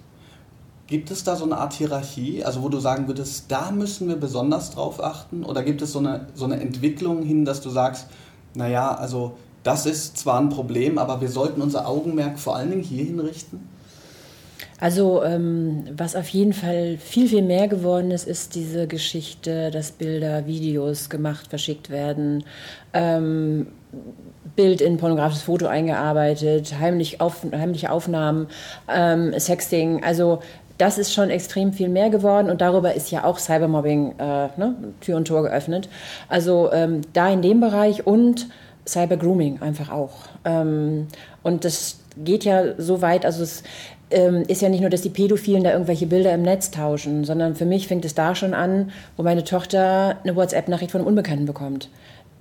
Gibt 0.90 1.12
es 1.12 1.22
da 1.22 1.36
so 1.36 1.44
eine 1.44 1.56
Art 1.56 1.72
Hierarchie, 1.74 2.42
also 2.42 2.64
wo 2.64 2.68
du 2.68 2.80
sagen 2.80 3.06
würdest, 3.06 3.44
da 3.48 3.70
müssen 3.70 4.08
wir 4.08 4.16
besonders 4.16 4.72
drauf 4.72 5.00
achten? 5.02 5.44
Oder 5.44 5.62
gibt 5.62 5.82
es 5.82 5.92
so 5.92 6.00
eine, 6.00 6.26
so 6.34 6.46
eine 6.46 6.60
Entwicklung 6.60 7.22
hin, 7.22 7.44
dass 7.44 7.60
du 7.60 7.70
sagst, 7.70 8.08
naja, 8.54 8.92
also 8.92 9.36
das 9.62 9.86
ist 9.86 10.18
zwar 10.18 10.40
ein 10.40 10.48
Problem, 10.48 10.98
aber 10.98 11.20
wir 11.20 11.28
sollten 11.28 11.62
unser 11.62 11.86
Augenmerk 11.86 12.40
vor 12.40 12.56
allen 12.56 12.70
Dingen 12.70 12.82
hierhin 12.82 13.20
richten? 13.20 13.68
Also 14.80 15.22
ähm, 15.22 15.84
was 15.96 16.16
auf 16.16 16.28
jeden 16.30 16.54
Fall 16.54 16.96
viel, 16.98 17.28
viel 17.28 17.42
mehr 17.42 17.68
geworden 17.68 18.10
ist, 18.10 18.26
ist 18.26 18.56
diese 18.56 18.88
Geschichte, 18.88 19.70
dass 19.70 19.92
Bilder, 19.92 20.46
Videos 20.46 21.08
gemacht, 21.08 21.48
verschickt 21.48 21.90
werden, 21.90 22.42
ähm, 22.94 23.68
Bild 24.56 24.80
in 24.80 24.96
pornografisches 24.96 25.42
Foto 25.42 25.66
eingearbeitet, 25.66 26.74
heimlich 26.78 27.20
auf, 27.20 27.44
heimliche 27.52 27.90
Aufnahmen, 27.90 28.48
ähm, 28.88 29.38
Sexting. 29.38 30.02
Also 30.02 30.40
das 30.80 30.96
ist 30.96 31.12
schon 31.12 31.28
extrem 31.28 31.72
viel 31.72 31.90
mehr 31.90 32.08
geworden 32.08 32.48
und 32.48 32.62
darüber 32.62 32.94
ist 32.94 33.10
ja 33.10 33.24
auch 33.24 33.38
Cybermobbing 33.38 34.14
äh, 34.18 34.48
ne, 34.56 34.74
Tür 35.00 35.18
und 35.18 35.26
Tor 35.26 35.42
geöffnet. 35.42 35.88
Also 36.28 36.72
ähm, 36.72 37.02
da 37.12 37.30
in 37.30 37.42
dem 37.42 37.60
Bereich 37.60 38.06
und 38.06 38.48
Cybergrooming 38.86 39.60
einfach 39.60 39.90
auch. 39.90 40.12
Ähm, 40.44 41.08
und 41.42 41.66
das 41.66 41.98
geht 42.16 42.44
ja 42.44 42.78
so 42.78 43.02
weit, 43.02 43.26
also 43.26 43.42
es 43.42 43.62
ähm, 44.10 44.42
ist 44.48 44.62
ja 44.62 44.70
nicht 44.70 44.80
nur, 44.80 44.90
dass 44.90 45.02
die 45.02 45.10
Pädophilen 45.10 45.64
da 45.64 45.72
irgendwelche 45.72 46.06
Bilder 46.06 46.32
im 46.32 46.42
Netz 46.42 46.70
tauschen, 46.70 47.24
sondern 47.24 47.54
für 47.56 47.66
mich 47.66 47.86
fängt 47.86 48.06
es 48.06 48.14
da 48.14 48.34
schon 48.34 48.54
an, 48.54 48.90
wo 49.16 49.22
meine 49.22 49.44
Tochter 49.44 50.16
eine 50.22 50.34
WhatsApp-Nachricht 50.34 50.92
von 50.92 51.02
Unbekannten 51.02 51.44
bekommt. 51.44 51.90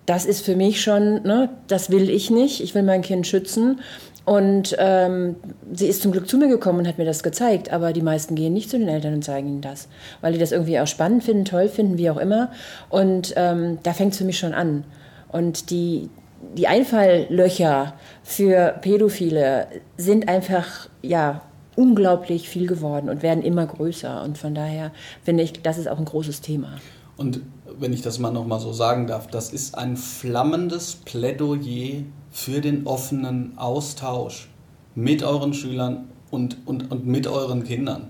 Das 0.06 0.26
ist 0.26 0.44
für 0.44 0.56
mich 0.56 0.82
schon, 0.82 1.22
ne, 1.24 1.50
das 1.68 1.92
will 1.92 2.10
ich 2.10 2.32
nicht. 2.32 2.64
Ich 2.64 2.74
will 2.74 2.84
mein 2.84 3.04
Kind 3.04 3.28
schützen. 3.28 3.82
Und 4.30 4.76
ähm, 4.78 5.38
sie 5.74 5.88
ist 5.88 6.04
zum 6.04 6.12
Glück 6.12 6.30
zu 6.30 6.38
mir 6.38 6.50
gekommen 6.50 6.78
und 6.78 6.88
hat 6.88 7.00
mir 7.00 7.06
das 7.06 7.24
gezeigt, 7.24 7.74
aber 7.74 7.94
die 7.94 8.04
meisten 8.04 8.36
gehen 8.36 8.54
nicht 8.54 8.70
zu 8.70 8.78
den 8.78 8.88
Eltern 8.88 9.16
und 9.16 9.24
zeigen 9.24 9.48
ihnen 9.48 9.62
das, 9.62 9.88
weil 10.22 10.34
die 10.34 10.38
das 10.38 10.52
irgendwie 10.52 10.80
auch 10.80 10.86
spannend 10.86 11.24
finden, 11.24 11.46
toll 11.46 11.68
finden, 11.68 11.98
wie 11.98 12.12
auch 12.12 12.18
immer. 12.18 12.52
Und 12.90 13.34
ähm, 13.38 13.80
da 13.82 13.92
fängt 13.92 14.12
es 14.12 14.20
für 14.20 14.26
mich 14.26 14.38
schon 14.38 14.54
an. 14.54 14.84
Und 15.30 15.72
die, 15.72 16.12
die 16.56 16.68
Einfalllöcher 16.68 17.96
für 18.22 18.76
Pädophile 18.82 19.66
sind 19.98 20.30
einfach, 20.30 20.90
ja, 21.02 21.42
unglaublich 21.76 22.50
viel 22.50 22.68
geworden 22.68 23.10
und 23.10 23.24
werden 23.24 23.44
immer 23.44 23.66
größer. 23.66 24.22
Und 24.22 24.38
von 24.38 24.54
daher 24.54 24.92
finde 25.24 25.42
ich, 25.42 25.64
das 25.64 25.80
ist 25.80 25.88
auch 25.88 25.98
ein 25.98 26.06
großes 26.06 26.42
Thema. 26.42 26.74
Und 27.18 27.42
wenn 27.80 27.94
ich 27.94 28.04
das 28.04 28.20
mal 28.20 28.30
nochmal 28.30 28.60
so 28.60 28.74
sagen 28.74 29.08
darf, 29.08 29.26
das 29.26 29.52
ist 29.52 29.76
ein 29.76 29.98
flammendes 29.98 30.98
Plädoyer 30.98 32.04
für 32.32 32.62
den 32.62 32.88
offenen 32.88 33.58
Austausch 33.58 34.50
mit 34.96 35.24
euren 35.24 35.54
Schülern 35.54 36.10
und, 36.32 36.58
und, 36.66 36.92
und 36.92 37.06
mit 37.06 37.28
euren 37.28 37.64
Kindern. 37.64 38.08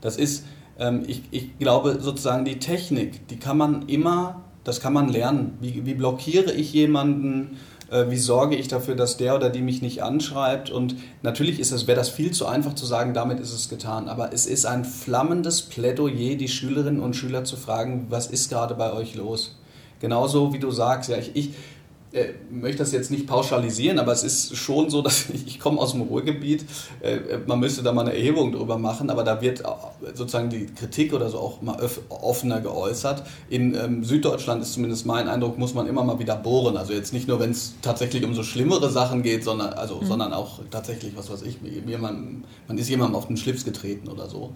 Das 0.00 0.16
ist, 0.16 0.44
Ähm, 0.80 1.02
ich, 1.08 1.22
ich 1.32 1.58
glaube 1.58 1.98
sozusagen 2.00 2.44
die 2.44 2.60
Technik, 2.60 3.26
die 3.28 3.36
kann 3.36 3.56
man 3.58 3.88
immer, 3.88 4.44
das 4.62 4.78
kann 4.80 4.92
man 4.92 5.08
lernen. 5.08 5.58
Wie, 5.60 5.84
wie 5.84 5.94
blockiere 5.94 6.52
ich 6.52 6.72
jemanden? 6.72 7.56
Äh, 7.90 8.10
wie 8.10 8.16
sorge 8.16 8.54
ich 8.54 8.68
dafür, 8.68 8.94
dass 8.94 9.16
der 9.16 9.34
oder 9.34 9.50
die 9.50 9.60
mich 9.60 9.82
nicht 9.82 10.04
anschreibt. 10.04 10.70
Und 10.70 10.94
natürlich 11.22 11.58
ist 11.58 11.72
es, 11.72 11.88
wäre 11.88 11.98
das 11.98 12.10
viel 12.10 12.30
zu 12.30 12.46
einfach 12.46 12.74
zu 12.74 12.86
sagen, 12.86 13.12
damit 13.12 13.40
ist 13.40 13.52
es 13.52 13.68
getan. 13.68 14.08
Aber 14.08 14.32
es 14.32 14.46
ist 14.46 14.66
ein 14.66 14.84
flammendes 14.84 15.62
Plädoyer, 15.62 16.36
die 16.36 16.48
Schülerinnen 16.48 17.00
und 17.00 17.16
Schüler 17.16 17.42
zu 17.42 17.56
fragen, 17.56 18.06
was 18.08 18.28
ist 18.28 18.48
gerade 18.48 18.74
bei 18.76 18.92
euch 18.92 19.16
los? 19.16 19.56
Genauso 20.00 20.52
wie 20.52 20.60
du 20.60 20.70
sagst, 20.70 21.10
ja, 21.10 21.16
ich, 21.16 21.34
ich 21.34 21.50
äh, 22.12 22.28
möchte 22.50 22.78
das 22.78 22.92
jetzt 22.92 23.10
nicht 23.10 23.26
pauschalisieren, 23.26 23.98
aber 23.98 24.12
es 24.12 24.24
ist 24.24 24.56
schon 24.56 24.88
so, 24.88 25.02
dass 25.08 25.28
ich, 25.30 25.46
ich 25.46 25.60
komme 25.60 25.78
aus 25.78 25.92
dem 25.92 26.02
Ruhrgebiet. 26.02 26.64
Äh, 27.00 27.38
man 27.46 27.60
müsste 27.60 27.82
da 27.82 27.92
mal 27.92 28.02
eine 28.02 28.14
Erhebung 28.14 28.52
drüber 28.52 28.78
machen, 28.78 29.10
aber 29.10 29.24
da 29.24 29.40
wird 29.42 29.62
sozusagen 30.14 30.48
die 30.48 30.66
Kritik 30.66 31.12
oder 31.12 31.28
so 31.28 31.38
auch 31.38 31.62
mal 31.62 31.76
offener 32.08 32.60
geäußert. 32.60 33.24
In 33.50 33.74
ähm, 33.74 34.04
Süddeutschland 34.04 34.62
ist 34.62 34.72
zumindest 34.72 35.06
mein 35.06 35.28
Eindruck, 35.28 35.58
muss 35.58 35.74
man 35.74 35.86
immer 35.86 36.02
mal 36.02 36.18
wieder 36.18 36.36
bohren. 36.36 36.76
Also 36.76 36.92
jetzt 36.92 37.12
nicht 37.12 37.28
nur, 37.28 37.40
wenn 37.40 37.50
es 37.50 37.74
tatsächlich 37.82 38.24
um 38.24 38.34
so 38.34 38.42
schlimmere 38.42 38.90
Sachen 38.90 39.22
geht, 39.22 39.44
sondern, 39.44 39.74
also, 39.74 40.00
mhm. 40.00 40.06
sondern 40.06 40.32
auch 40.32 40.60
tatsächlich, 40.70 41.16
was 41.16 41.30
weiß 41.30 41.42
ich, 41.42 41.58
jemand, 41.86 42.44
man 42.66 42.78
ist 42.78 42.88
jemandem 42.88 43.16
auf 43.16 43.26
den 43.26 43.36
Schlips 43.36 43.64
getreten 43.64 44.08
oder 44.08 44.28
so. 44.28 44.52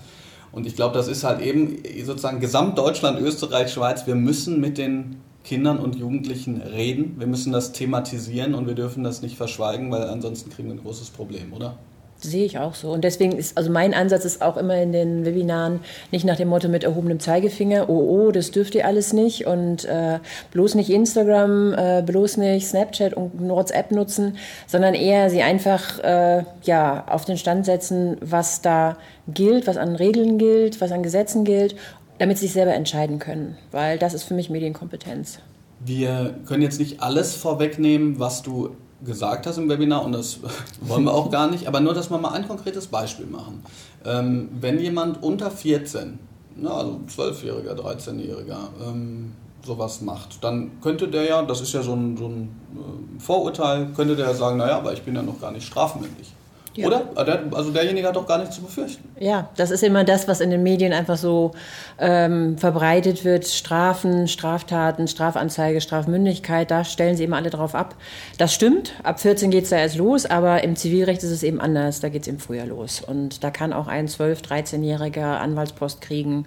Und 0.52 0.66
ich 0.66 0.76
glaube, 0.76 0.94
das 0.94 1.08
ist 1.08 1.24
halt 1.24 1.40
eben 1.40 1.82
sozusagen 2.04 2.40
Gesamtdeutschland, 2.40 3.18
Österreich, 3.20 3.72
Schweiz. 3.72 4.06
Wir 4.06 4.14
müssen 4.14 4.60
mit 4.60 4.76
den 4.76 5.16
Kindern 5.44 5.78
und 5.78 5.96
Jugendlichen 5.96 6.60
reden. 6.60 7.16
Wir 7.18 7.26
müssen 7.26 7.52
das 7.52 7.72
thematisieren 7.72 8.54
und 8.54 8.66
wir 8.66 8.74
dürfen 8.74 9.04
das 9.04 9.22
nicht 9.22 9.36
verschweigen, 9.36 9.90
weil 9.90 10.02
ansonsten 10.04 10.50
kriegen 10.50 10.68
wir 10.68 10.76
ein 10.76 10.82
großes 10.82 11.10
Problem, 11.10 11.52
oder? 11.52 11.76
Sehe 12.24 12.44
ich 12.44 12.58
auch 12.58 12.76
so. 12.76 12.92
Und 12.92 13.02
deswegen 13.02 13.32
ist, 13.32 13.58
also 13.58 13.68
mein 13.68 13.94
Ansatz 13.94 14.24
ist 14.24 14.42
auch 14.42 14.56
immer 14.56 14.80
in 14.80 14.92
den 14.92 15.24
Webinaren 15.24 15.80
nicht 16.12 16.24
nach 16.24 16.36
dem 16.36 16.48
Motto 16.48 16.68
mit 16.68 16.84
erhobenem 16.84 17.18
Zeigefinger, 17.18 17.90
oh, 17.90 18.26
oh, 18.28 18.30
das 18.30 18.52
dürft 18.52 18.76
ihr 18.76 18.86
alles 18.86 19.12
nicht 19.12 19.46
und 19.46 19.84
äh, 19.86 20.20
bloß 20.52 20.76
nicht 20.76 20.88
Instagram, 20.88 21.74
äh, 21.74 22.02
bloß 22.06 22.36
nicht 22.36 22.68
Snapchat 22.68 23.14
und 23.14 23.32
WhatsApp 23.48 23.90
nutzen, 23.90 24.36
sondern 24.68 24.94
eher 24.94 25.30
sie 25.30 25.42
einfach 25.42 25.98
äh, 25.98 26.44
ja, 26.62 27.04
auf 27.08 27.24
den 27.24 27.38
Stand 27.38 27.66
setzen, 27.66 28.18
was 28.20 28.62
da 28.62 28.98
gilt, 29.26 29.66
was 29.66 29.76
an 29.76 29.96
Regeln 29.96 30.38
gilt, 30.38 30.80
was 30.80 30.92
an 30.92 31.02
Gesetzen 31.02 31.42
gilt 31.42 31.74
damit 32.22 32.38
sie 32.38 32.46
sich 32.46 32.52
selber 32.52 32.72
entscheiden 32.72 33.18
können, 33.18 33.56
weil 33.72 33.98
das 33.98 34.14
ist 34.14 34.22
für 34.22 34.34
mich 34.34 34.48
Medienkompetenz. 34.48 35.40
Wir 35.80 36.36
können 36.46 36.62
jetzt 36.62 36.78
nicht 36.78 37.02
alles 37.02 37.34
vorwegnehmen, 37.34 38.20
was 38.20 38.42
du 38.42 38.76
gesagt 39.04 39.44
hast 39.44 39.58
im 39.58 39.68
Webinar 39.68 40.04
und 40.04 40.12
das 40.12 40.38
wollen 40.82 41.02
wir 41.02 41.14
auch 41.14 41.32
gar 41.32 41.50
nicht, 41.50 41.66
aber 41.66 41.80
nur, 41.80 41.94
dass 41.94 42.10
wir 42.10 42.18
mal 42.18 42.30
ein 42.30 42.46
konkretes 42.46 42.86
Beispiel 42.86 43.26
machen. 43.26 43.64
Ähm, 44.04 44.50
wenn 44.60 44.78
jemand 44.78 45.20
unter 45.20 45.50
14, 45.50 46.20
na, 46.54 46.70
also 46.74 47.00
12-Jähriger, 47.08 47.74
13-Jähriger, 47.74 48.68
ähm, 48.86 49.32
sowas 49.66 50.00
macht, 50.00 50.44
dann 50.44 50.80
könnte 50.80 51.08
der 51.08 51.24
ja, 51.24 51.42
das 51.42 51.60
ist 51.60 51.72
ja 51.72 51.82
so 51.82 51.94
ein, 51.94 52.16
so 52.16 52.26
ein 52.26 52.50
äh, 52.76 53.20
Vorurteil, 53.20 53.88
könnte 53.96 54.14
der 54.14 54.26
ja 54.26 54.34
sagen, 54.34 54.58
naja, 54.58 54.76
aber 54.76 54.92
ich 54.92 55.02
bin 55.02 55.16
ja 55.16 55.22
noch 55.22 55.40
gar 55.40 55.50
nicht 55.50 55.66
strafmündig. 55.66 56.32
Ja. 56.74 56.86
Oder? 56.86 57.02
Ah, 57.14 57.56
also 57.56 57.70
derjenige 57.70 58.08
hat 58.08 58.16
doch 58.16 58.26
gar 58.26 58.38
nichts 58.38 58.56
zu 58.56 58.62
befürchten. 58.62 59.08
Ja, 59.20 59.50
das 59.56 59.70
ist 59.70 59.82
immer 59.82 60.04
das, 60.04 60.26
was 60.26 60.40
in 60.40 60.50
den 60.50 60.62
Medien 60.62 60.92
einfach 60.92 61.18
so 61.18 61.52
ähm, 61.98 62.56
verbreitet 62.56 63.24
wird. 63.24 63.46
Strafen, 63.46 64.26
Straftaten, 64.26 65.06
Strafanzeige, 65.06 65.80
Strafmündigkeit, 65.80 66.70
da 66.70 66.84
stellen 66.84 67.16
sie 67.16 67.24
eben 67.24 67.34
alle 67.34 67.50
drauf 67.50 67.74
ab. 67.74 67.94
Das 68.38 68.54
stimmt, 68.54 68.94
ab 69.02 69.20
14 69.20 69.50
geht 69.50 69.64
es 69.64 69.70
da 69.70 69.76
erst 69.76 69.96
los, 69.96 70.24
aber 70.24 70.64
im 70.64 70.76
Zivilrecht 70.76 71.22
ist 71.22 71.30
es 71.30 71.42
eben 71.42 71.60
anders, 71.60 72.00
da 72.00 72.08
geht 72.08 72.22
es 72.22 72.28
im 72.28 72.38
Frühjahr 72.38 72.66
los. 72.66 73.02
Und 73.06 73.44
da 73.44 73.50
kann 73.50 73.72
auch 73.72 73.86
ein 73.86 74.08
12-, 74.08 74.42
13-jähriger 74.42 75.38
Anwaltspost 75.38 76.00
kriegen, 76.00 76.46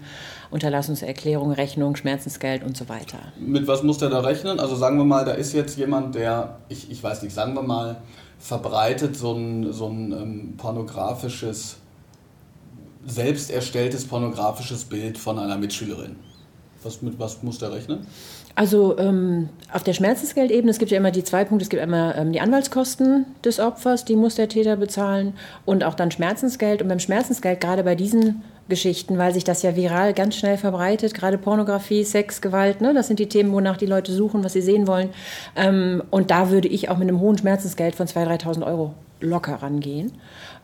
Unterlassungserklärung, 0.55 1.51
Rechnung, 1.51 1.95
Schmerzensgeld 1.95 2.63
und 2.63 2.75
so 2.75 2.89
weiter. 2.89 3.19
Mit 3.37 3.67
was 3.67 3.83
muss 3.83 3.97
der 3.97 4.09
da 4.09 4.21
rechnen? 4.21 4.59
Also 4.59 4.75
sagen 4.75 4.97
wir 4.97 5.03
mal, 5.03 5.25
da 5.25 5.33
ist 5.33 5.53
jetzt 5.53 5.77
jemand, 5.77 6.15
der, 6.15 6.57
ich, 6.69 6.89
ich 6.89 7.03
weiß 7.03 7.21
nicht, 7.23 7.35
sagen 7.35 7.53
wir 7.53 7.61
mal, 7.61 7.97
verbreitet 8.39 9.17
so 9.17 9.33
ein, 9.33 9.73
so 9.73 9.87
ein 9.87 10.11
ähm, 10.13 10.53
pornografisches, 10.57 11.77
selbst 13.05 13.51
erstelltes 13.51 14.07
pornografisches 14.07 14.85
Bild 14.85 15.17
von 15.17 15.37
einer 15.37 15.57
Mitschülerin. 15.57 16.15
Was, 16.83 17.01
mit 17.01 17.19
was 17.19 17.43
muss 17.43 17.59
der 17.59 17.73
rechnen? 17.73 18.07
Also 18.55 18.97
ähm, 18.97 19.49
auf 19.73 19.83
der 19.83 19.93
Schmerzensgeldebene, 19.93 20.71
es 20.71 20.79
gibt 20.79 20.89
ja 20.89 20.97
immer 20.97 21.11
die 21.11 21.25
zwei 21.25 21.43
Punkte, 21.43 21.63
es 21.63 21.69
gibt 21.69 21.83
immer 21.83 22.15
ähm, 22.15 22.31
die 22.31 22.39
Anwaltskosten 22.39 23.25
des 23.43 23.59
Opfers, 23.59 24.05
die 24.05 24.15
muss 24.15 24.35
der 24.35 24.47
Täter 24.47 24.77
bezahlen 24.77 25.33
und 25.65 25.83
auch 25.83 25.95
dann 25.95 26.11
Schmerzensgeld. 26.11 26.81
Und 26.81 26.87
beim 26.87 26.99
Schmerzensgeld, 26.99 27.59
gerade 27.59 27.83
bei 27.83 27.95
diesen 27.95 28.43
Geschichten, 28.67 29.17
weil 29.17 29.33
sich 29.33 29.43
das 29.43 29.61
ja 29.61 29.75
viral 29.75 30.13
ganz 30.13 30.35
schnell 30.35 30.57
verbreitet, 30.57 31.13
gerade 31.13 31.37
Pornografie, 31.37 32.03
Sex, 32.03 32.41
Gewalt, 32.41 32.81
ne? 32.81 32.93
das 32.93 33.07
sind 33.07 33.19
die 33.19 33.29
Themen, 33.29 33.51
wonach 33.51 33.77
die 33.77 33.85
Leute 33.85 34.11
suchen, 34.11 34.43
was 34.43 34.53
sie 34.53 34.61
sehen 34.61 34.87
wollen. 34.87 35.09
Ähm, 35.55 36.03
und 36.09 36.31
da 36.31 36.49
würde 36.49 36.67
ich 36.67 36.89
auch 36.89 36.97
mit 36.97 37.07
einem 37.07 37.19
hohen 37.19 37.37
Schmerzensgeld 37.37 37.95
von 37.95 38.07
2.000, 38.07 38.41
3.000 38.43 38.65
Euro 38.65 38.93
locker 39.21 39.55
rangehen. 39.55 40.13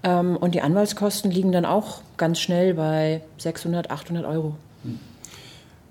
Ähm, 0.03 0.35
und 0.37 0.55
die 0.55 0.61
Anwaltskosten 0.61 1.29
liegen 1.29 1.51
dann 1.51 1.65
auch 1.65 2.01
ganz 2.17 2.39
schnell 2.39 2.73
bei 2.73 3.21
600, 3.37 3.91
800 3.91 4.25
Euro. 4.25 4.55
Hm. 4.83 4.99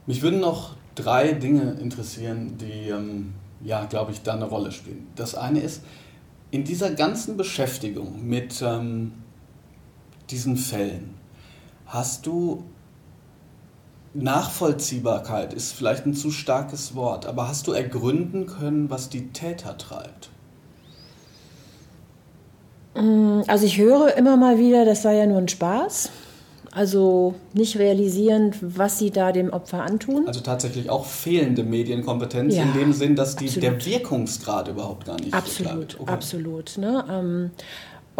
Mich 0.06 0.22
würden 0.22 0.40
noch 0.40 0.74
drei 0.96 1.32
Dinge 1.32 1.76
interessieren, 1.80 2.56
die, 2.58 2.88
ähm, 2.88 3.34
ja, 3.64 3.84
glaube 3.84 4.12
ich, 4.12 4.22
da 4.22 4.34
eine 4.34 4.46
Rolle 4.46 4.72
spielen. 4.72 5.06
Das 5.14 5.34
eine 5.34 5.60
ist, 5.60 5.82
in 6.50 6.64
dieser 6.64 6.90
ganzen 6.90 7.36
Beschäftigung 7.36 8.26
mit 8.26 8.60
ähm, 8.62 9.12
diesen 10.30 10.56
Fällen, 10.56 11.14
Hast 11.90 12.24
du 12.26 12.62
Nachvollziehbarkeit 14.14 15.52
ist 15.52 15.72
vielleicht 15.72 16.06
ein 16.06 16.14
zu 16.14 16.30
starkes 16.30 16.94
Wort, 16.94 17.26
aber 17.26 17.48
hast 17.48 17.66
du 17.66 17.72
ergründen 17.72 18.46
können, 18.46 18.90
was 18.90 19.08
die 19.08 19.28
Täter 19.28 19.76
treibt? 19.76 20.30
Mm, 22.94 23.42
also 23.48 23.66
ich 23.66 23.78
höre 23.78 24.16
immer 24.16 24.36
mal 24.36 24.58
wieder, 24.58 24.84
das 24.84 25.02
sei 25.02 25.16
ja 25.16 25.26
nur 25.26 25.38
ein 25.38 25.48
Spaß. 25.48 26.10
Also 26.72 27.34
nicht 27.52 27.76
realisierend, 27.80 28.56
was 28.60 29.00
sie 29.00 29.10
da 29.10 29.32
dem 29.32 29.50
Opfer 29.52 29.82
antun. 29.82 30.28
Also 30.28 30.38
tatsächlich 30.38 30.88
auch 30.88 31.04
fehlende 31.04 31.64
Medienkompetenz 31.64 32.54
ja, 32.54 32.62
in 32.62 32.72
dem 32.74 32.92
Sinn, 32.92 33.16
dass 33.16 33.34
die, 33.34 33.48
der 33.48 33.84
Wirkungsgrad 33.84 34.68
überhaupt 34.68 35.06
gar 35.06 35.20
nicht 35.20 35.34
Absolut, 35.34 35.98
okay. 35.98 36.12
absolut. 36.12 36.78
Ne? 36.78 37.04
Ähm, 37.10 37.50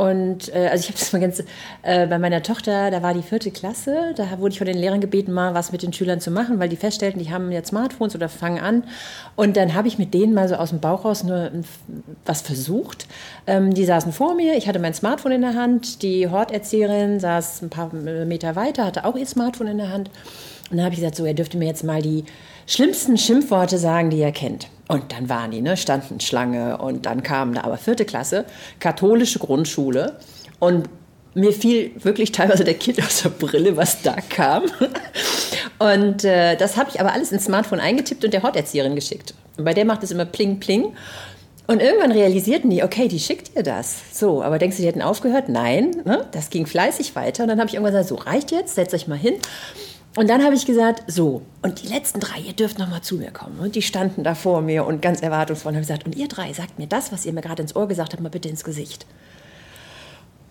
und 0.00 0.48
äh, 0.54 0.68
also 0.68 0.80
ich 0.80 0.88
habe 0.88 0.98
das 0.98 1.12
mal 1.12 1.18
ganz 1.18 1.44
äh, 1.82 2.06
bei 2.06 2.18
meiner 2.18 2.42
Tochter, 2.42 2.90
da 2.90 3.02
war 3.02 3.12
die 3.12 3.20
vierte 3.20 3.50
Klasse, 3.50 4.14
da 4.16 4.38
wurde 4.38 4.52
ich 4.52 4.58
von 4.58 4.66
den 4.66 4.78
Lehrern 4.78 5.02
gebeten, 5.02 5.30
mal 5.30 5.52
was 5.52 5.72
mit 5.72 5.82
den 5.82 5.92
Schülern 5.92 6.22
zu 6.22 6.30
machen, 6.30 6.58
weil 6.58 6.70
die 6.70 6.76
feststellten, 6.76 7.22
die 7.22 7.30
haben 7.30 7.52
jetzt 7.52 7.68
Smartphones 7.68 8.14
oder 8.14 8.30
fangen 8.30 8.60
an. 8.60 8.84
Und 9.36 9.58
dann 9.58 9.74
habe 9.74 9.88
ich 9.88 9.98
mit 9.98 10.14
denen 10.14 10.32
mal 10.32 10.48
so 10.48 10.54
aus 10.54 10.70
dem 10.70 10.80
Bauch 10.80 11.04
raus 11.04 11.22
nur 11.22 11.50
was 12.24 12.40
versucht. 12.40 13.08
Ähm, 13.46 13.74
die 13.74 13.84
saßen 13.84 14.10
vor 14.14 14.34
mir, 14.34 14.56
ich 14.56 14.68
hatte 14.68 14.78
mein 14.78 14.94
Smartphone 14.94 15.32
in 15.32 15.42
der 15.42 15.54
Hand, 15.54 16.00
die 16.00 16.30
Horterzieherin 16.30 17.20
saß 17.20 17.60
ein 17.60 17.68
paar 17.68 17.92
Meter 17.92 18.56
weiter, 18.56 18.86
hatte 18.86 19.04
auch 19.04 19.16
ihr 19.16 19.26
Smartphone 19.26 19.66
in 19.66 19.76
der 19.76 19.90
Hand. 19.90 20.08
Und 20.70 20.78
dann 20.78 20.86
habe 20.86 20.94
ich 20.94 21.00
gesagt, 21.00 21.16
so, 21.16 21.26
er 21.26 21.34
dürfte 21.34 21.58
mir 21.58 21.66
jetzt 21.66 21.84
mal 21.84 22.00
die 22.00 22.24
schlimmsten 22.66 23.18
Schimpfworte 23.18 23.76
sagen, 23.76 24.08
die 24.08 24.20
er 24.20 24.32
kennt. 24.32 24.68
Und 24.90 25.12
dann 25.12 25.28
waren 25.28 25.52
die, 25.52 25.60
ne, 25.60 25.76
standen 25.76 26.18
Schlange 26.18 26.78
und 26.78 27.06
dann 27.06 27.22
kam 27.22 27.54
da 27.54 27.60
aber 27.62 27.76
vierte 27.76 28.04
Klasse, 28.04 28.44
katholische 28.80 29.38
Grundschule 29.38 30.16
und 30.58 30.88
mir 31.34 31.52
fiel 31.52 31.92
wirklich 32.02 32.32
teilweise 32.32 32.64
der 32.64 32.74
Kind 32.74 33.00
aus 33.00 33.22
der 33.22 33.28
Brille, 33.28 33.76
was 33.76 34.02
da 34.02 34.16
kam. 34.16 34.64
Und 35.78 36.24
äh, 36.24 36.56
das 36.56 36.76
habe 36.76 36.90
ich 36.90 37.00
aber 37.00 37.12
alles 37.12 37.30
ins 37.30 37.44
Smartphone 37.44 37.78
eingetippt 37.78 38.24
und 38.24 38.34
der 38.34 38.42
Horterzieherin 38.42 38.96
geschickt. 38.96 39.32
Und 39.56 39.64
bei 39.64 39.72
der 39.72 39.84
macht 39.84 40.02
es 40.02 40.10
immer 40.10 40.24
pling, 40.24 40.58
pling. 40.60 40.92
Und 41.68 41.80
irgendwann 41.80 42.10
realisierten 42.10 42.68
die, 42.68 42.82
okay, 42.82 43.06
die 43.06 43.20
schickt 43.20 43.56
ihr 43.56 43.62
das. 43.62 43.96
So, 44.12 44.42
aber 44.42 44.58
denkst 44.58 44.76
du, 44.76 44.82
die 44.82 44.88
hätten 44.88 45.02
aufgehört? 45.02 45.48
Nein, 45.48 46.02
ne? 46.04 46.26
das 46.32 46.50
ging 46.50 46.66
fleißig 46.66 47.14
weiter. 47.14 47.44
Und 47.44 47.48
dann 47.48 47.60
habe 47.60 47.68
ich 47.68 47.74
irgendwann 47.74 47.94
gesagt, 47.94 48.08
so 48.08 48.16
reicht 48.16 48.50
jetzt, 48.50 48.74
setzt 48.74 48.92
euch 48.92 49.06
mal 49.06 49.16
hin. 49.16 49.34
Und 50.16 50.28
dann 50.28 50.42
habe 50.42 50.56
ich 50.56 50.66
gesagt, 50.66 51.04
so, 51.06 51.42
und 51.62 51.82
die 51.82 51.86
letzten 51.86 52.18
drei, 52.18 52.40
ihr 52.40 52.52
dürft 52.52 52.78
noch 52.78 52.88
mal 52.88 53.00
zu 53.00 53.14
mir 53.16 53.30
kommen. 53.30 53.60
Und 53.60 53.76
die 53.76 53.82
standen 53.82 54.24
da 54.24 54.34
vor 54.34 54.60
mir 54.60 54.84
und 54.84 55.00
ganz 55.00 55.22
erwartungsvoll 55.22 55.72
haben 55.72 55.80
gesagt, 55.80 56.04
und 56.04 56.16
ihr 56.16 56.26
drei, 56.26 56.52
sagt 56.52 56.78
mir 56.78 56.88
das, 56.88 57.12
was 57.12 57.24
ihr 57.24 57.32
mir 57.32 57.42
gerade 57.42 57.62
ins 57.62 57.76
Ohr 57.76 57.86
gesagt 57.86 58.12
habt, 58.12 58.22
mal 58.22 58.28
bitte 58.28 58.48
ins 58.48 58.64
Gesicht. 58.64 59.06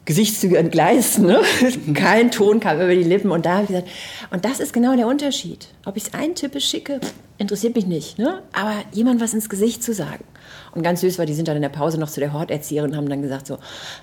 Gesichtszüge 0.09 0.57
entgleisten, 0.57 1.27
ne? 1.27 1.39
kein 1.93 2.31
Ton 2.31 2.59
kam 2.59 2.77
über 2.77 2.95
die 2.95 3.03
Lippen. 3.03 3.29
Und 3.29 3.45
da 3.45 3.57
habe 3.57 3.63
ich 3.65 3.67
gesagt, 3.67 3.87
und 4.31 4.43
das 4.43 4.59
ist 4.59 4.73
genau 4.73 4.95
der 4.95 5.05
Unterschied. 5.05 5.67
Ob 5.85 5.97
ich 5.97 6.05
es 6.07 6.13
eintippe, 6.15 6.59
schicke, 6.59 6.99
interessiert 7.37 7.75
mich 7.75 7.85
nicht. 7.85 8.17
Ne? 8.17 8.41
Aber 8.51 8.73
jemand 8.91 9.21
was 9.21 9.35
ins 9.35 9.49
Gesicht 9.49 9.83
zu 9.83 9.93
sagen. 9.93 10.23
Und 10.73 10.81
ganz 10.81 11.01
süß 11.01 11.19
war, 11.19 11.27
die 11.27 11.35
sind 11.35 11.47
dann 11.47 11.57
in 11.57 11.61
der 11.61 11.69
Pause 11.69 11.99
noch 11.99 12.09
zu 12.09 12.19
der 12.19 12.33
Horterzieherin 12.33 12.89
und 12.89 12.97
haben 12.97 13.07
dann 13.07 13.21
gesagt 13.21 13.45
so, 13.45 13.59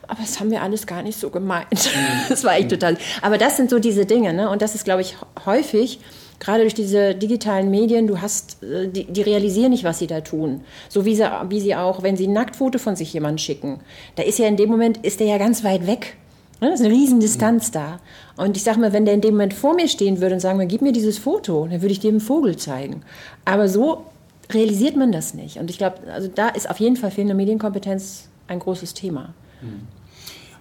aber 0.07 0.21
das 0.21 0.39
haben 0.39 0.53
wir 0.53 0.63
alles 0.63 0.87
gar 0.87 1.03
nicht 1.03 1.19
so 1.19 1.31
gemeint. 1.31 1.67
das 2.29 2.45
war 2.45 2.55
echt 2.55 2.71
total. 2.71 2.97
Aber 3.21 3.37
das 3.37 3.57
sind 3.57 3.69
so 3.69 3.81
diese 3.81 4.07
Dinge, 4.07 4.33
ne? 4.33 4.49
Und 4.49 4.63
das 4.63 4.77
ist, 4.77 4.85
glaube 4.85 5.01
ich, 5.01 5.17
häufig 5.45 5.99
gerade 6.39 6.63
durch 6.63 6.75
diese 6.75 7.15
digitalen 7.15 7.71
Medien, 7.71 8.07
du 8.07 8.21
hast, 8.21 8.63
äh, 8.63 8.89
die, 8.89 9.05
die, 9.05 9.23
realisieren 9.23 9.71
nicht, 9.71 9.85
was 9.85 9.99
sie 9.99 10.07
da 10.07 10.21
tun. 10.21 10.63
So 10.89 11.05
wie 11.05 11.17
sie, 11.17 11.25
wie 11.49 11.61
sie 11.61 11.75
auch, 11.75 12.03
wenn 12.03 12.17
sie 12.17 12.27
ein 12.27 12.33
Nacktfoto 12.33 12.79
von 12.79 12.97
sich 12.97 13.13
jemandem 13.13 13.39
schicken, 13.39 13.81
da 14.17 14.23
ist 14.23 14.39
ja 14.39 14.47
in 14.47 14.57
dem 14.57 14.71
Moment, 14.71 14.99
ist 14.99 15.21
der 15.21 15.27
ja 15.27 15.39
ganz 15.39 15.65
weit 15.65 15.87
weg. 15.87 16.17
Ne, 16.61 16.71
das 16.71 16.81
ist 16.81 16.87
eine 16.87 16.95
Riesendistanz 16.95 17.71
da. 17.71 18.01
Und 18.37 18.57
ich 18.57 18.63
sage 18.63 18.81
mal, 18.81 18.93
wenn 18.93 19.05
der 19.05 19.13
in 19.13 19.21
dem 19.21 19.35
Moment 19.35 19.53
vor 19.53 19.75
mir 19.75 19.89
stehen 19.89 20.21
würde 20.21 20.35
und 20.37 20.41
sagen 20.41 20.59
würde, 20.59 20.69
gib 20.69 20.81
mir 20.81 20.93
dieses 20.93 21.19
Foto, 21.19 21.67
dann 21.71 21.83
würde 21.83 21.93
ich 21.93 22.01
dir 22.01 22.09
einen 22.09 22.21
Vogel 22.21 22.57
zeigen. 22.57 23.03
Aber 23.45 23.69
so 23.69 24.07
realisiert 24.51 24.97
man 24.97 25.13
das 25.13 25.35
nicht. 25.35 25.59
Und 25.59 25.69
ich 25.69 25.77
glaube, 25.77 25.99
also 26.11 26.29
da 26.29 26.49
ist 26.49 26.71
auf 26.71 26.81
jeden 26.81 26.97
Fall 26.97 27.11
fehlende 27.11 27.35
Medienkompetenz 27.35 28.29
ein 28.49 28.59
großes 28.59 28.95
Thema. 28.95 29.35
Mhm. 29.61 29.96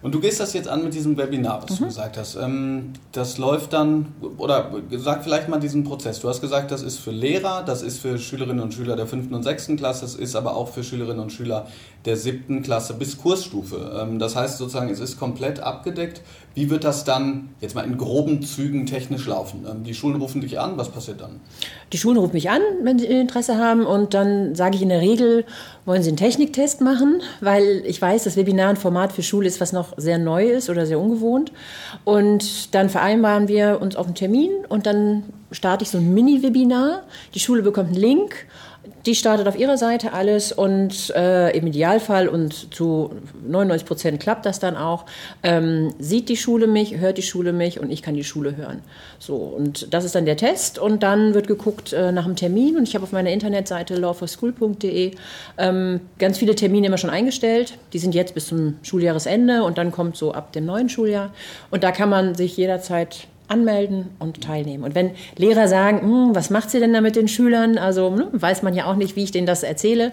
Und 0.06 0.14
du 0.14 0.20
gehst 0.20 0.40
das 0.40 0.54
jetzt 0.54 0.68
an 0.68 0.84
mit 0.84 0.94
diesem 0.94 1.18
Webinar, 1.18 1.64
was 1.64 1.72
mhm. 1.72 1.76
du 1.78 1.86
gesagt 1.86 2.16
hast. 2.16 2.36
Ähm, 2.36 2.94
das 3.12 3.40
läuft 3.40 3.74
dann, 3.74 4.14
oder 4.38 4.72
sag 4.92 5.24
vielleicht 5.24 5.50
mal 5.50 5.60
diesen 5.60 5.84
Prozess. 5.84 6.20
Du 6.20 6.30
hast 6.30 6.42
gesagt, 6.42 6.70
das 6.70 6.84
ist 6.84 7.00
für 7.00 7.10
Lehrer, 7.10 7.64
das 7.64 7.82
ist 7.82 7.98
für 7.98 8.20
Schülerinnen 8.20 8.62
und 8.62 8.72
Schüler 8.72 8.96
der 8.96 9.08
fünften 9.08 9.34
und 9.34 9.42
sechsten 9.42 9.78
Klasse, 9.78 10.02
das 10.02 10.14
ist 10.14 10.36
aber 10.36 10.56
auch 10.56 10.70
für 10.70 10.84
Schülerinnen 10.84 11.20
und 11.20 11.32
Schüler 11.32 11.66
der 12.06 12.18
siebten 12.18 12.62
Klasse 12.62 12.94
bis 12.94 13.18
Kursstufe. 13.18 14.00
Ähm, 14.00 14.20
das 14.20 14.36
heißt 14.36 14.60
sozusagen, 14.60 14.92
es 14.92 15.00
ist 15.00 15.20
komplett 15.20 15.60
abgedeckt. 15.60 16.22
Wie 16.56 16.70
wird 16.70 16.86
das 16.86 17.04
dann 17.04 17.50
jetzt 17.60 17.76
mal 17.76 17.84
in 17.84 17.98
groben 17.98 18.42
Zügen 18.42 18.86
technisch 18.86 19.28
laufen? 19.28 19.66
Ähm, 19.70 19.84
die 19.84 19.94
Schulen 19.94 20.22
rufen 20.22 20.40
dich 20.40 20.58
an, 20.58 20.78
was 20.78 20.90
passiert 20.90 21.20
dann? 21.20 21.42
Die 21.92 21.98
Schulen 21.98 22.18
rufen 22.18 22.34
mich 22.34 22.50
an, 22.50 22.62
wenn 22.82 22.98
sie 22.98 23.08
Interesse 23.08 23.58
haben 23.58 23.86
und 23.86 24.14
dann 24.14 24.56
sage 24.56 24.78
ich 24.78 24.82
in 24.82 24.88
der 24.88 25.02
Regel, 25.02 25.46
wollen 25.84 26.02
sie 26.02 26.10
einen 26.10 26.18
Techniktest 26.18 26.80
machen, 26.80 27.22
weil 27.42 27.84
ich 27.86 28.02
weiß, 28.02 28.24
das 28.24 28.38
Webinar 28.38 28.70
ein 28.70 28.78
Format 28.78 29.12
für 29.12 29.22
Schule 29.22 29.48
ist, 29.48 29.60
was 29.60 29.74
noch 29.74 29.94
sehr 29.98 30.18
neu 30.18 30.50
ist 30.50 30.70
oder 30.70 30.86
sehr 30.86 30.98
ungewohnt. 31.00 31.52
Und 32.06 32.74
dann 32.74 32.90
vereinbaren 32.90 33.50
wir 33.50 33.82
uns 33.82 33.98
auf 33.98 34.06
einen 34.06 34.16
Termin 34.16 34.52
und 34.70 34.86
dann 34.86 35.24
starte 35.52 35.84
ich 35.84 35.90
so 35.90 35.98
ein 35.98 36.14
Mini-Webinar. 36.14 37.04
Die 37.34 37.40
Schule 37.40 37.64
bekommt 37.64 37.90
einen 37.90 37.98
Link 37.98 38.48
die 39.06 39.16
startet 39.16 39.48
auf 39.48 39.58
ihrer 39.58 39.78
Seite 39.78 40.14
alles 40.14 40.52
und 40.52 41.12
äh, 41.16 41.56
im 41.56 41.68
Idealfall 41.68 42.28
und 42.28 42.74
zu 42.74 43.12
99 43.48 43.88
Prozent 43.88 44.20
klappt 44.20 44.46
das 44.46 44.60
dann 44.60 44.76
auch. 44.76 45.06
Ähm, 45.44 45.94
sieht 46.00 46.30
die 46.30 46.38
Schule 46.38 46.68
mich, 46.68 46.98
hört 46.98 47.18
die 47.18 47.24
Schule 47.24 47.54
mich 47.54 47.80
und 47.80 47.92
ich 47.92 48.02
kann 48.02 48.16
die 48.16 48.24
Schule 48.24 48.56
hören. 48.58 48.82
So 49.20 49.36
und 49.36 49.94
das 49.94 50.06
ist 50.06 50.16
dann 50.16 50.26
der 50.26 50.38
Test 50.38 50.80
und 50.80 51.04
dann 51.04 51.34
wird 51.34 51.48
geguckt 51.48 51.94
äh, 51.94 52.12
nach 52.12 52.26
dem 52.26 52.36
Termin 52.36 52.78
und 52.78 52.88
ich 52.88 52.96
habe 52.96 53.04
auf 53.04 53.12
meiner 53.12 53.32
Internetseite 53.32 53.96
lawforschool.de 53.96 55.12
ähm, 55.58 56.00
ganz 56.20 56.38
viele 56.38 56.56
Termine 56.56 56.88
immer 56.88 56.98
schon 56.98 57.10
eingestellt. 57.10 57.78
Die 57.94 58.00
sind 58.00 58.16
jetzt 58.16 58.34
bis 58.34 58.48
zum 58.48 58.78
Schuljahresende 58.84 59.64
und 59.64 59.78
dann 59.78 59.92
kommt 59.92 60.18
so 60.18 60.34
ab 60.34 60.52
dem 60.54 60.66
neuen 60.66 60.90
Schuljahr 60.90 61.34
und 61.72 61.84
da 61.84 61.92
kann 61.92 62.10
man 62.10 62.36
sich 62.36 62.58
jederzeit 62.58 63.28
anmelden 63.48 64.08
und 64.20 64.42
teilnehmen. 64.42 64.84
Und 64.84 64.96
wenn 64.96 65.12
Lehrer 65.38 65.68
sagen, 65.68 66.02
hm, 66.02 66.36
was 66.36 66.50
macht 66.50 66.72
sie 66.72 66.80
denn 66.80 66.94
da 66.94 67.02
mit 67.02 67.16
den 67.16 67.28
Schülern? 67.28 67.78
Also 67.78 68.10
ne, 68.10 68.28
weiß 68.32 68.64
man 68.64 68.74
ja 68.74 68.86
auch 68.86 68.96
nicht, 68.96 69.16
wie 69.16 69.24
ich 69.24 69.32
denen 69.32 69.48
das 69.48 69.64
erzähle. 69.64 70.12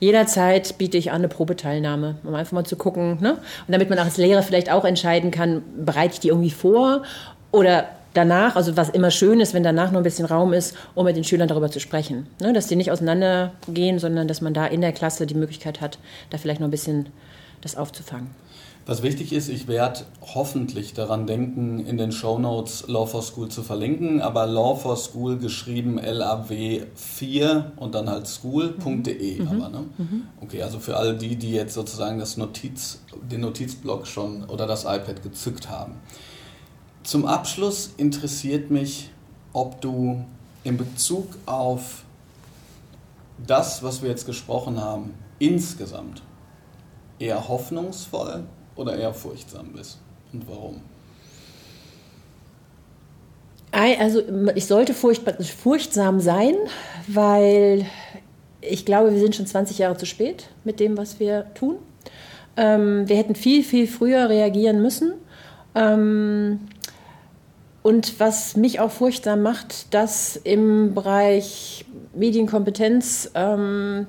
Jederzeit 0.00 0.78
biete 0.78 0.96
ich 0.96 1.10
an 1.10 1.16
eine 1.16 1.28
Probeteilnahme, 1.28 2.16
um 2.24 2.34
einfach 2.34 2.52
mal 2.52 2.64
zu 2.64 2.76
gucken. 2.76 3.18
Ne? 3.20 3.32
Und 3.32 3.72
damit 3.72 3.90
man 3.90 3.98
als 3.98 4.16
Lehrer 4.16 4.42
vielleicht 4.42 4.70
auch 4.70 4.84
entscheiden 4.84 5.30
kann, 5.30 5.62
bereite 5.84 6.14
ich 6.14 6.20
die 6.20 6.28
irgendwie 6.28 6.50
vor 6.50 7.02
oder 7.50 7.88
danach, 8.14 8.56
also 8.56 8.76
was 8.76 8.88
immer 8.90 9.10
schön 9.10 9.40
ist, 9.40 9.54
wenn 9.54 9.62
danach 9.62 9.90
noch 9.90 9.98
ein 9.98 10.04
bisschen 10.04 10.26
Raum 10.26 10.52
ist, 10.52 10.76
um 10.94 11.04
mit 11.04 11.16
den 11.16 11.24
Schülern 11.24 11.48
darüber 11.48 11.70
zu 11.70 11.80
sprechen. 11.80 12.26
Ne? 12.40 12.52
Dass 12.52 12.66
die 12.66 12.76
nicht 12.76 12.90
auseinandergehen, 12.90 13.98
sondern 13.98 14.28
dass 14.28 14.40
man 14.40 14.54
da 14.54 14.66
in 14.66 14.80
der 14.80 14.92
Klasse 14.92 15.26
die 15.26 15.34
Möglichkeit 15.34 15.80
hat, 15.80 15.98
da 16.30 16.38
vielleicht 16.38 16.60
noch 16.60 16.68
ein 16.68 16.72
bisschen 16.72 17.06
das 17.60 17.76
aufzufangen. 17.76 18.30
Was 18.88 19.02
wichtig 19.02 19.34
ist, 19.34 19.50
ich 19.50 19.68
werde 19.68 20.00
hoffentlich 20.34 20.94
daran 20.94 21.26
denken, 21.26 21.78
in 21.78 21.98
den 21.98 22.10
Show 22.10 22.38
Notes 22.38 22.86
Law 22.86 23.04
for 23.04 23.22
School 23.22 23.50
zu 23.50 23.62
verlinken, 23.62 24.22
aber 24.22 24.46
Law 24.46 24.76
for 24.76 24.96
School 24.96 25.36
geschrieben 25.36 26.00
LAW4 26.00 27.72
und 27.76 27.94
dann 27.94 28.08
halt 28.08 28.26
school.de. 28.26 29.42
Mhm. 29.42 29.46
Aber, 29.46 29.68
ne? 29.68 29.84
Mhm. 29.98 30.22
Okay, 30.40 30.62
also 30.62 30.78
für 30.78 30.96
alle 30.96 31.14
die, 31.18 31.36
die 31.36 31.52
jetzt 31.52 31.74
sozusagen 31.74 32.18
das 32.18 32.38
Notiz, 32.38 33.02
den 33.30 33.42
Notizblock 33.42 34.06
schon 34.06 34.44
oder 34.44 34.66
das 34.66 34.84
iPad 34.84 35.22
gezückt 35.22 35.68
haben. 35.68 35.96
Zum 37.02 37.26
Abschluss 37.26 37.92
interessiert 37.98 38.70
mich, 38.70 39.10
ob 39.52 39.82
du 39.82 40.24
in 40.64 40.78
Bezug 40.78 41.26
auf 41.44 42.04
das, 43.46 43.82
was 43.82 44.00
wir 44.00 44.08
jetzt 44.08 44.24
gesprochen 44.24 44.80
haben, 44.80 45.12
insgesamt 45.38 46.22
eher 47.18 47.48
hoffnungsvoll 47.48 48.44
oder 48.78 48.96
eher 48.96 49.12
furchtsam 49.12 49.72
bist 49.72 49.98
und 50.32 50.48
warum? 50.48 50.80
Also 53.70 54.22
ich 54.54 54.66
sollte 54.66 54.94
furchtsam 54.94 56.20
sein, 56.20 56.54
weil 57.06 57.84
ich 58.62 58.86
glaube, 58.86 59.12
wir 59.12 59.20
sind 59.20 59.36
schon 59.36 59.46
20 59.46 59.78
Jahre 59.78 59.96
zu 59.96 60.06
spät 60.06 60.48
mit 60.64 60.80
dem, 60.80 60.96
was 60.96 61.20
wir 61.20 61.52
tun. 61.54 61.76
Ähm, 62.56 63.08
wir 63.08 63.16
hätten 63.16 63.34
viel, 63.34 63.62
viel 63.62 63.86
früher 63.86 64.28
reagieren 64.28 64.80
müssen. 64.80 65.12
Ähm, 65.74 66.60
und 67.82 68.18
was 68.18 68.56
mich 68.56 68.80
auch 68.80 68.90
furchtsam 68.90 69.42
macht, 69.42 69.92
dass 69.92 70.36
im 70.36 70.94
Bereich 70.94 71.84
Medienkompetenz 72.14 73.30
ähm, 73.34 74.06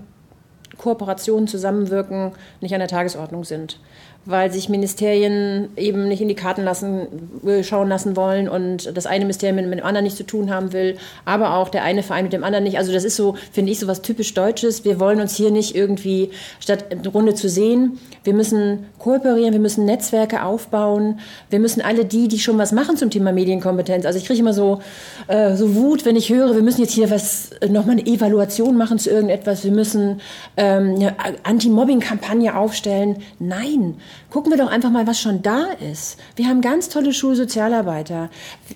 Kooperationen, 0.77 1.47
Zusammenwirken 1.47 2.31
nicht 2.61 2.73
an 2.73 2.79
der 2.79 2.87
Tagesordnung 2.87 3.43
sind 3.43 3.79
weil 4.25 4.51
sich 4.51 4.69
Ministerien 4.69 5.69
eben 5.75 6.07
nicht 6.07 6.21
in 6.21 6.27
die 6.27 6.35
Karten 6.35 6.63
lassen, 6.63 7.07
äh, 7.45 7.63
schauen 7.63 7.89
lassen 7.89 8.15
wollen 8.15 8.47
und 8.47 8.95
das 8.95 9.05
eine 9.05 9.25
Ministerium 9.25 9.55
mit, 9.55 9.79
dem 9.79 9.85
anderen 9.85 10.03
nichts 10.03 10.17
zu 10.17 10.25
tun 10.25 10.51
haben 10.53 10.73
will, 10.73 10.97
aber 11.25 11.55
auch 11.55 11.69
der 11.69 11.83
eine 11.83 12.03
Verein 12.03 12.25
mit 12.25 12.33
dem 12.33 12.43
anderen 12.43 12.63
nicht. 12.63 12.77
Also 12.77 12.91
das 12.91 13.03
ist 13.03 13.15
so, 13.15 13.35
finde 13.51 13.71
ich, 13.71 13.79
so 13.79 13.87
was 13.87 14.01
typisch 14.01 14.33
Deutsches. 14.33 14.85
Wir 14.85 14.99
wollen 14.99 15.19
uns 15.19 15.35
hier 15.35 15.51
nicht 15.51 15.75
irgendwie, 15.75 16.29
statt 16.59 16.85
eine 16.91 17.07
Runde 17.07 17.33
zu 17.33 17.49
sehen, 17.49 17.99
wir 18.23 18.33
müssen 18.33 18.85
kooperieren, 18.99 19.53
wir 19.53 19.59
müssen 19.59 19.85
Netzwerke 19.85 20.43
aufbauen, 20.43 21.19
wir 21.49 21.59
müssen 21.59 21.81
alle 21.81 22.05
die, 22.05 22.27
die 22.27 22.39
schon 22.39 22.57
was 22.57 22.71
machen 22.71 22.97
zum 22.97 23.09
Thema 23.09 23.31
Medienkompetenz. 23.31 24.05
Also 24.05 24.19
ich 24.19 24.25
kriege 24.25 24.39
immer 24.39 24.53
so, 24.53 24.81
äh, 25.27 25.55
so 25.55 25.75
Wut, 25.75 26.05
wenn 26.05 26.15
ich 26.15 26.29
höre, 26.29 26.53
wir 26.53 26.61
müssen 26.61 26.81
jetzt 26.81 26.93
hier 26.93 27.09
was, 27.09 27.51
äh, 27.61 27.69
nochmal 27.69 27.97
eine 27.97 28.05
Evaluation 28.05 28.77
machen 28.77 28.99
zu 28.99 29.09
irgendetwas, 29.09 29.63
wir 29.63 29.71
müssen 29.71 30.21
ähm, 30.57 30.95
eine 30.95 31.15
Anti-Mobbing-Kampagne 31.43 32.55
aufstellen. 32.55 33.17
Nein, 33.39 33.95
Gucken 34.29 34.51
wir 34.51 34.57
doch 34.57 34.69
einfach 34.69 34.91
mal, 34.91 35.07
was 35.07 35.19
schon 35.19 35.41
da 35.41 35.67
ist. 35.91 36.17
Wir 36.35 36.47
haben 36.47 36.61
ganz 36.61 36.89
tolle 36.89 37.13
Schulsozialarbeiter, 37.13 38.29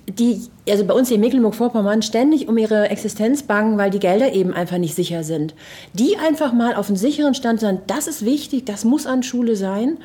die 0.08 0.42
also 0.70 0.86
bei 0.86 0.94
uns 0.94 1.12
in 1.12 1.20
Mecklenburg-Vorpommern 1.20 2.02
ständig 2.02 2.48
um 2.48 2.58
ihre 2.58 2.90
Existenz 2.90 3.44
bangen, 3.44 3.78
weil 3.78 3.92
die 3.92 4.00
Gelder 4.00 4.34
eben 4.34 4.54
einfach 4.54 4.78
nicht 4.78 4.96
sicher 4.96 5.24
sind. 5.24 5.54
Die 5.94 6.18
einfach 6.18 6.54
mal 6.54 6.76
auf 6.76 6.88
einen 6.88 6.98
sicheren 6.98 7.34
Stand 7.34 7.60
sagen, 7.60 7.82
das 7.88 8.08
ist 8.08 8.26
wichtig, 8.26 8.66
das 8.66 8.86
muss 8.86 9.06
an 9.06 9.24
Schule 9.24 9.56
sein. 9.56 9.98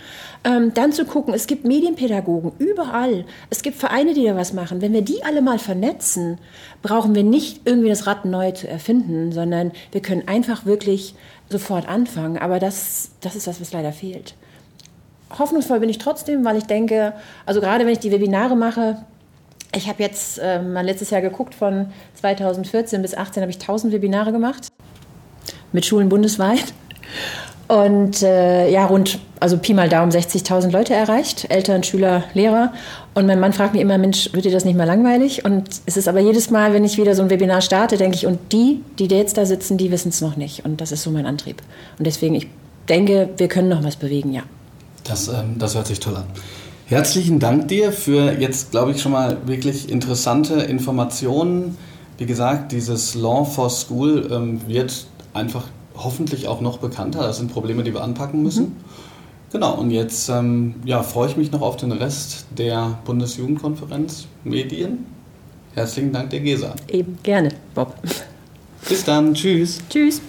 Ähm, 0.44 0.74
dann 0.74 0.92
zu 0.92 1.04
gucken, 1.04 1.32
es 1.32 1.46
gibt 1.46 1.64
Medienpädagogen 1.64 2.52
überall. 2.58 3.24
Es 3.50 3.62
gibt 3.62 3.76
Vereine, 3.76 4.14
die 4.14 4.24
da 4.24 4.36
was 4.36 4.52
machen. 4.52 4.80
Wenn 4.82 4.92
wir 4.92 5.02
die 5.02 5.22
alle 5.24 5.42
mal 5.42 5.58
vernetzen, 5.58 6.38
brauchen 6.82 7.14
wir 7.14 7.24
nicht 7.24 7.62
irgendwie 7.64 7.88
das 7.88 8.06
Rad 8.06 8.24
neu 8.24 8.50
zu 8.52 8.68
erfinden, 8.68 9.32
sondern 9.32 9.72
wir 9.92 10.02
können 10.02 10.26
einfach 10.26 10.66
wirklich 10.66 11.14
sofort 11.48 11.88
anfangen. 11.88 12.38
Aber 12.38 12.58
das, 12.58 13.12
das 13.20 13.36
ist 13.36 13.46
das, 13.46 13.60
was 13.60 13.72
leider 13.72 13.92
fehlt 13.92 14.34
hoffnungsvoll 15.36 15.80
bin 15.80 15.88
ich 15.88 15.98
trotzdem, 15.98 16.44
weil 16.44 16.56
ich 16.56 16.64
denke, 16.64 17.12
also 17.46 17.60
gerade 17.60 17.84
wenn 17.84 17.92
ich 17.92 17.98
die 17.98 18.12
Webinare 18.12 18.56
mache, 18.56 18.96
ich 19.74 19.88
habe 19.88 20.02
jetzt 20.02 20.38
äh, 20.38 20.62
mal 20.62 20.84
letztes 20.84 21.10
Jahr 21.10 21.20
geguckt, 21.20 21.54
von 21.54 21.86
2014 22.14 23.02
bis 23.02 23.10
2018 23.12 23.42
habe 23.42 23.50
ich 23.50 23.58
1000 23.58 23.92
Webinare 23.92 24.32
gemacht 24.32 24.68
mit 25.72 25.84
Schulen 25.84 26.08
bundesweit. 26.08 26.72
Und 27.68 28.22
äh, 28.22 28.70
ja, 28.70 28.86
rund, 28.86 29.18
also 29.40 29.58
Pi 29.58 29.74
mal 29.74 29.90
Daumen, 29.90 30.10
60.000 30.10 30.70
Leute 30.70 30.94
erreicht, 30.94 31.50
Eltern, 31.50 31.82
Schüler, 31.82 32.24
Lehrer. 32.32 32.72
Und 33.12 33.26
mein 33.26 33.38
Mann 33.40 33.52
fragt 33.52 33.74
mich 33.74 33.82
immer, 33.82 33.98
Mensch, 33.98 34.32
wird 34.32 34.46
dir 34.46 34.52
das 34.52 34.64
nicht 34.64 34.76
mal 34.76 34.84
langweilig? 34.84 35.44
Und 35.44 35.68
es 35.84 35.98
ist 35.98 36.08
aber 36.08 36.20
jedes 36.20 36.50
Mal, 36.50 36.72
wenn 36.72 36.84
ich 36.84 36.96
wieder 36.96 37.14
so 37.14 37.22
ein 37.22 37.28
Webinar 37.28 37.60
starte, 37.60 37.98
denke 37.98 38.16
ich, 38.16 38.26
und 38.26 38.52
die, 38.52 38.80
die 38.98 39.04
jetzt 39.04 39.36
da 39.36 39.44
sitzen, 39.44 39.76
die 39.76 39.90
wissen 39.90 40.08
es 40.08 40.22
noch 40.22 40.36
nicht. 40.36 40.64
Und 40.64 40.80
das 40.80 40.92
ist 40.92 41.02
so 41.02 41.10
mein 41.10 41.26
Antrieb. 41.26 41.60
Und 41.98 42.06
deswegen, 42.06 42.36
ich 42.36 42.46
denke, 42.88 43.28
wir 43.36 43.48
können 43.48 43.68
noch 43.68 43.84
was 43.84 43.96
bewegen, 43.96 44.32
ja. 44.32 44.44
Das, 45.08 45.28
ähm, 45.28 45.56
das 45.58 45.74
hört 45.74 45.86
sich 45.86 46.00
toll 46.00 46.16
an. 46.16 46.24
Herzlichen 46.86 47.38
Dank 47.38 47.68
dir 47.68 47.92
für 47.92 48.32
jetzt, 48.32 48.70
glaube 48.70 48.92
ich, 48.92 49.02
schon 49.02 49.12
mal 49.12 49.38
wirklich 49.46 49.90
interessante 49.90 50.54
Informationen. 50.54 51.76
Wie 52.16 52.26
gesagt, 52.26 52.72
dieses 52.72 53.14
Law 53.14 53.44
for 53.44 53.70
School 53.70 54.28
ähm, 54.30 54.66
wird 54.66 55.06
einfach 55.34 55.64
hoffentlich 55.96 56.48
auch 56.48 56.60
noch 56.60 56.78
bekannter. 56.78 57.20
Das 57.20 57.38
sind 57.38 57.52
Probleme, 57.52 57.82
die 57.82 57.92
wir 57.92 58.02
anpacken 58.02 58.42
müssen. 58.42 58.64
Mhm. 58.64 58.76
Genau, 59.50 59.74
und 59.74 59.90
jetzt 59.90 60.28
ähm, 60.28 60.74
ja, 60.84 61.02
freue 61.02 61.28
ich 61.28 61.36
mich 61.36 61.52
noch 61.52 61.62
auf 61.62 61.76
den 61.76 61.92
Rest 61.92 62.46
der 62.56 62.98
Bundesjugendkonferenz 63.04 64.26
Medien. 64.44 65.06
Herzlichen 65.74 66.12
Dank, 66.12 66.30
der 66.30 66.40
Gesa. 66.40 66.74
Eben, 66.88 67.18
gerne, 67.22 67.50
Bob. 67.74 67.94
Bis 68.88 69.04
dann, 69.04 69.32
tschüss. 69.34 69.80
Tschüss. 69.88 70.20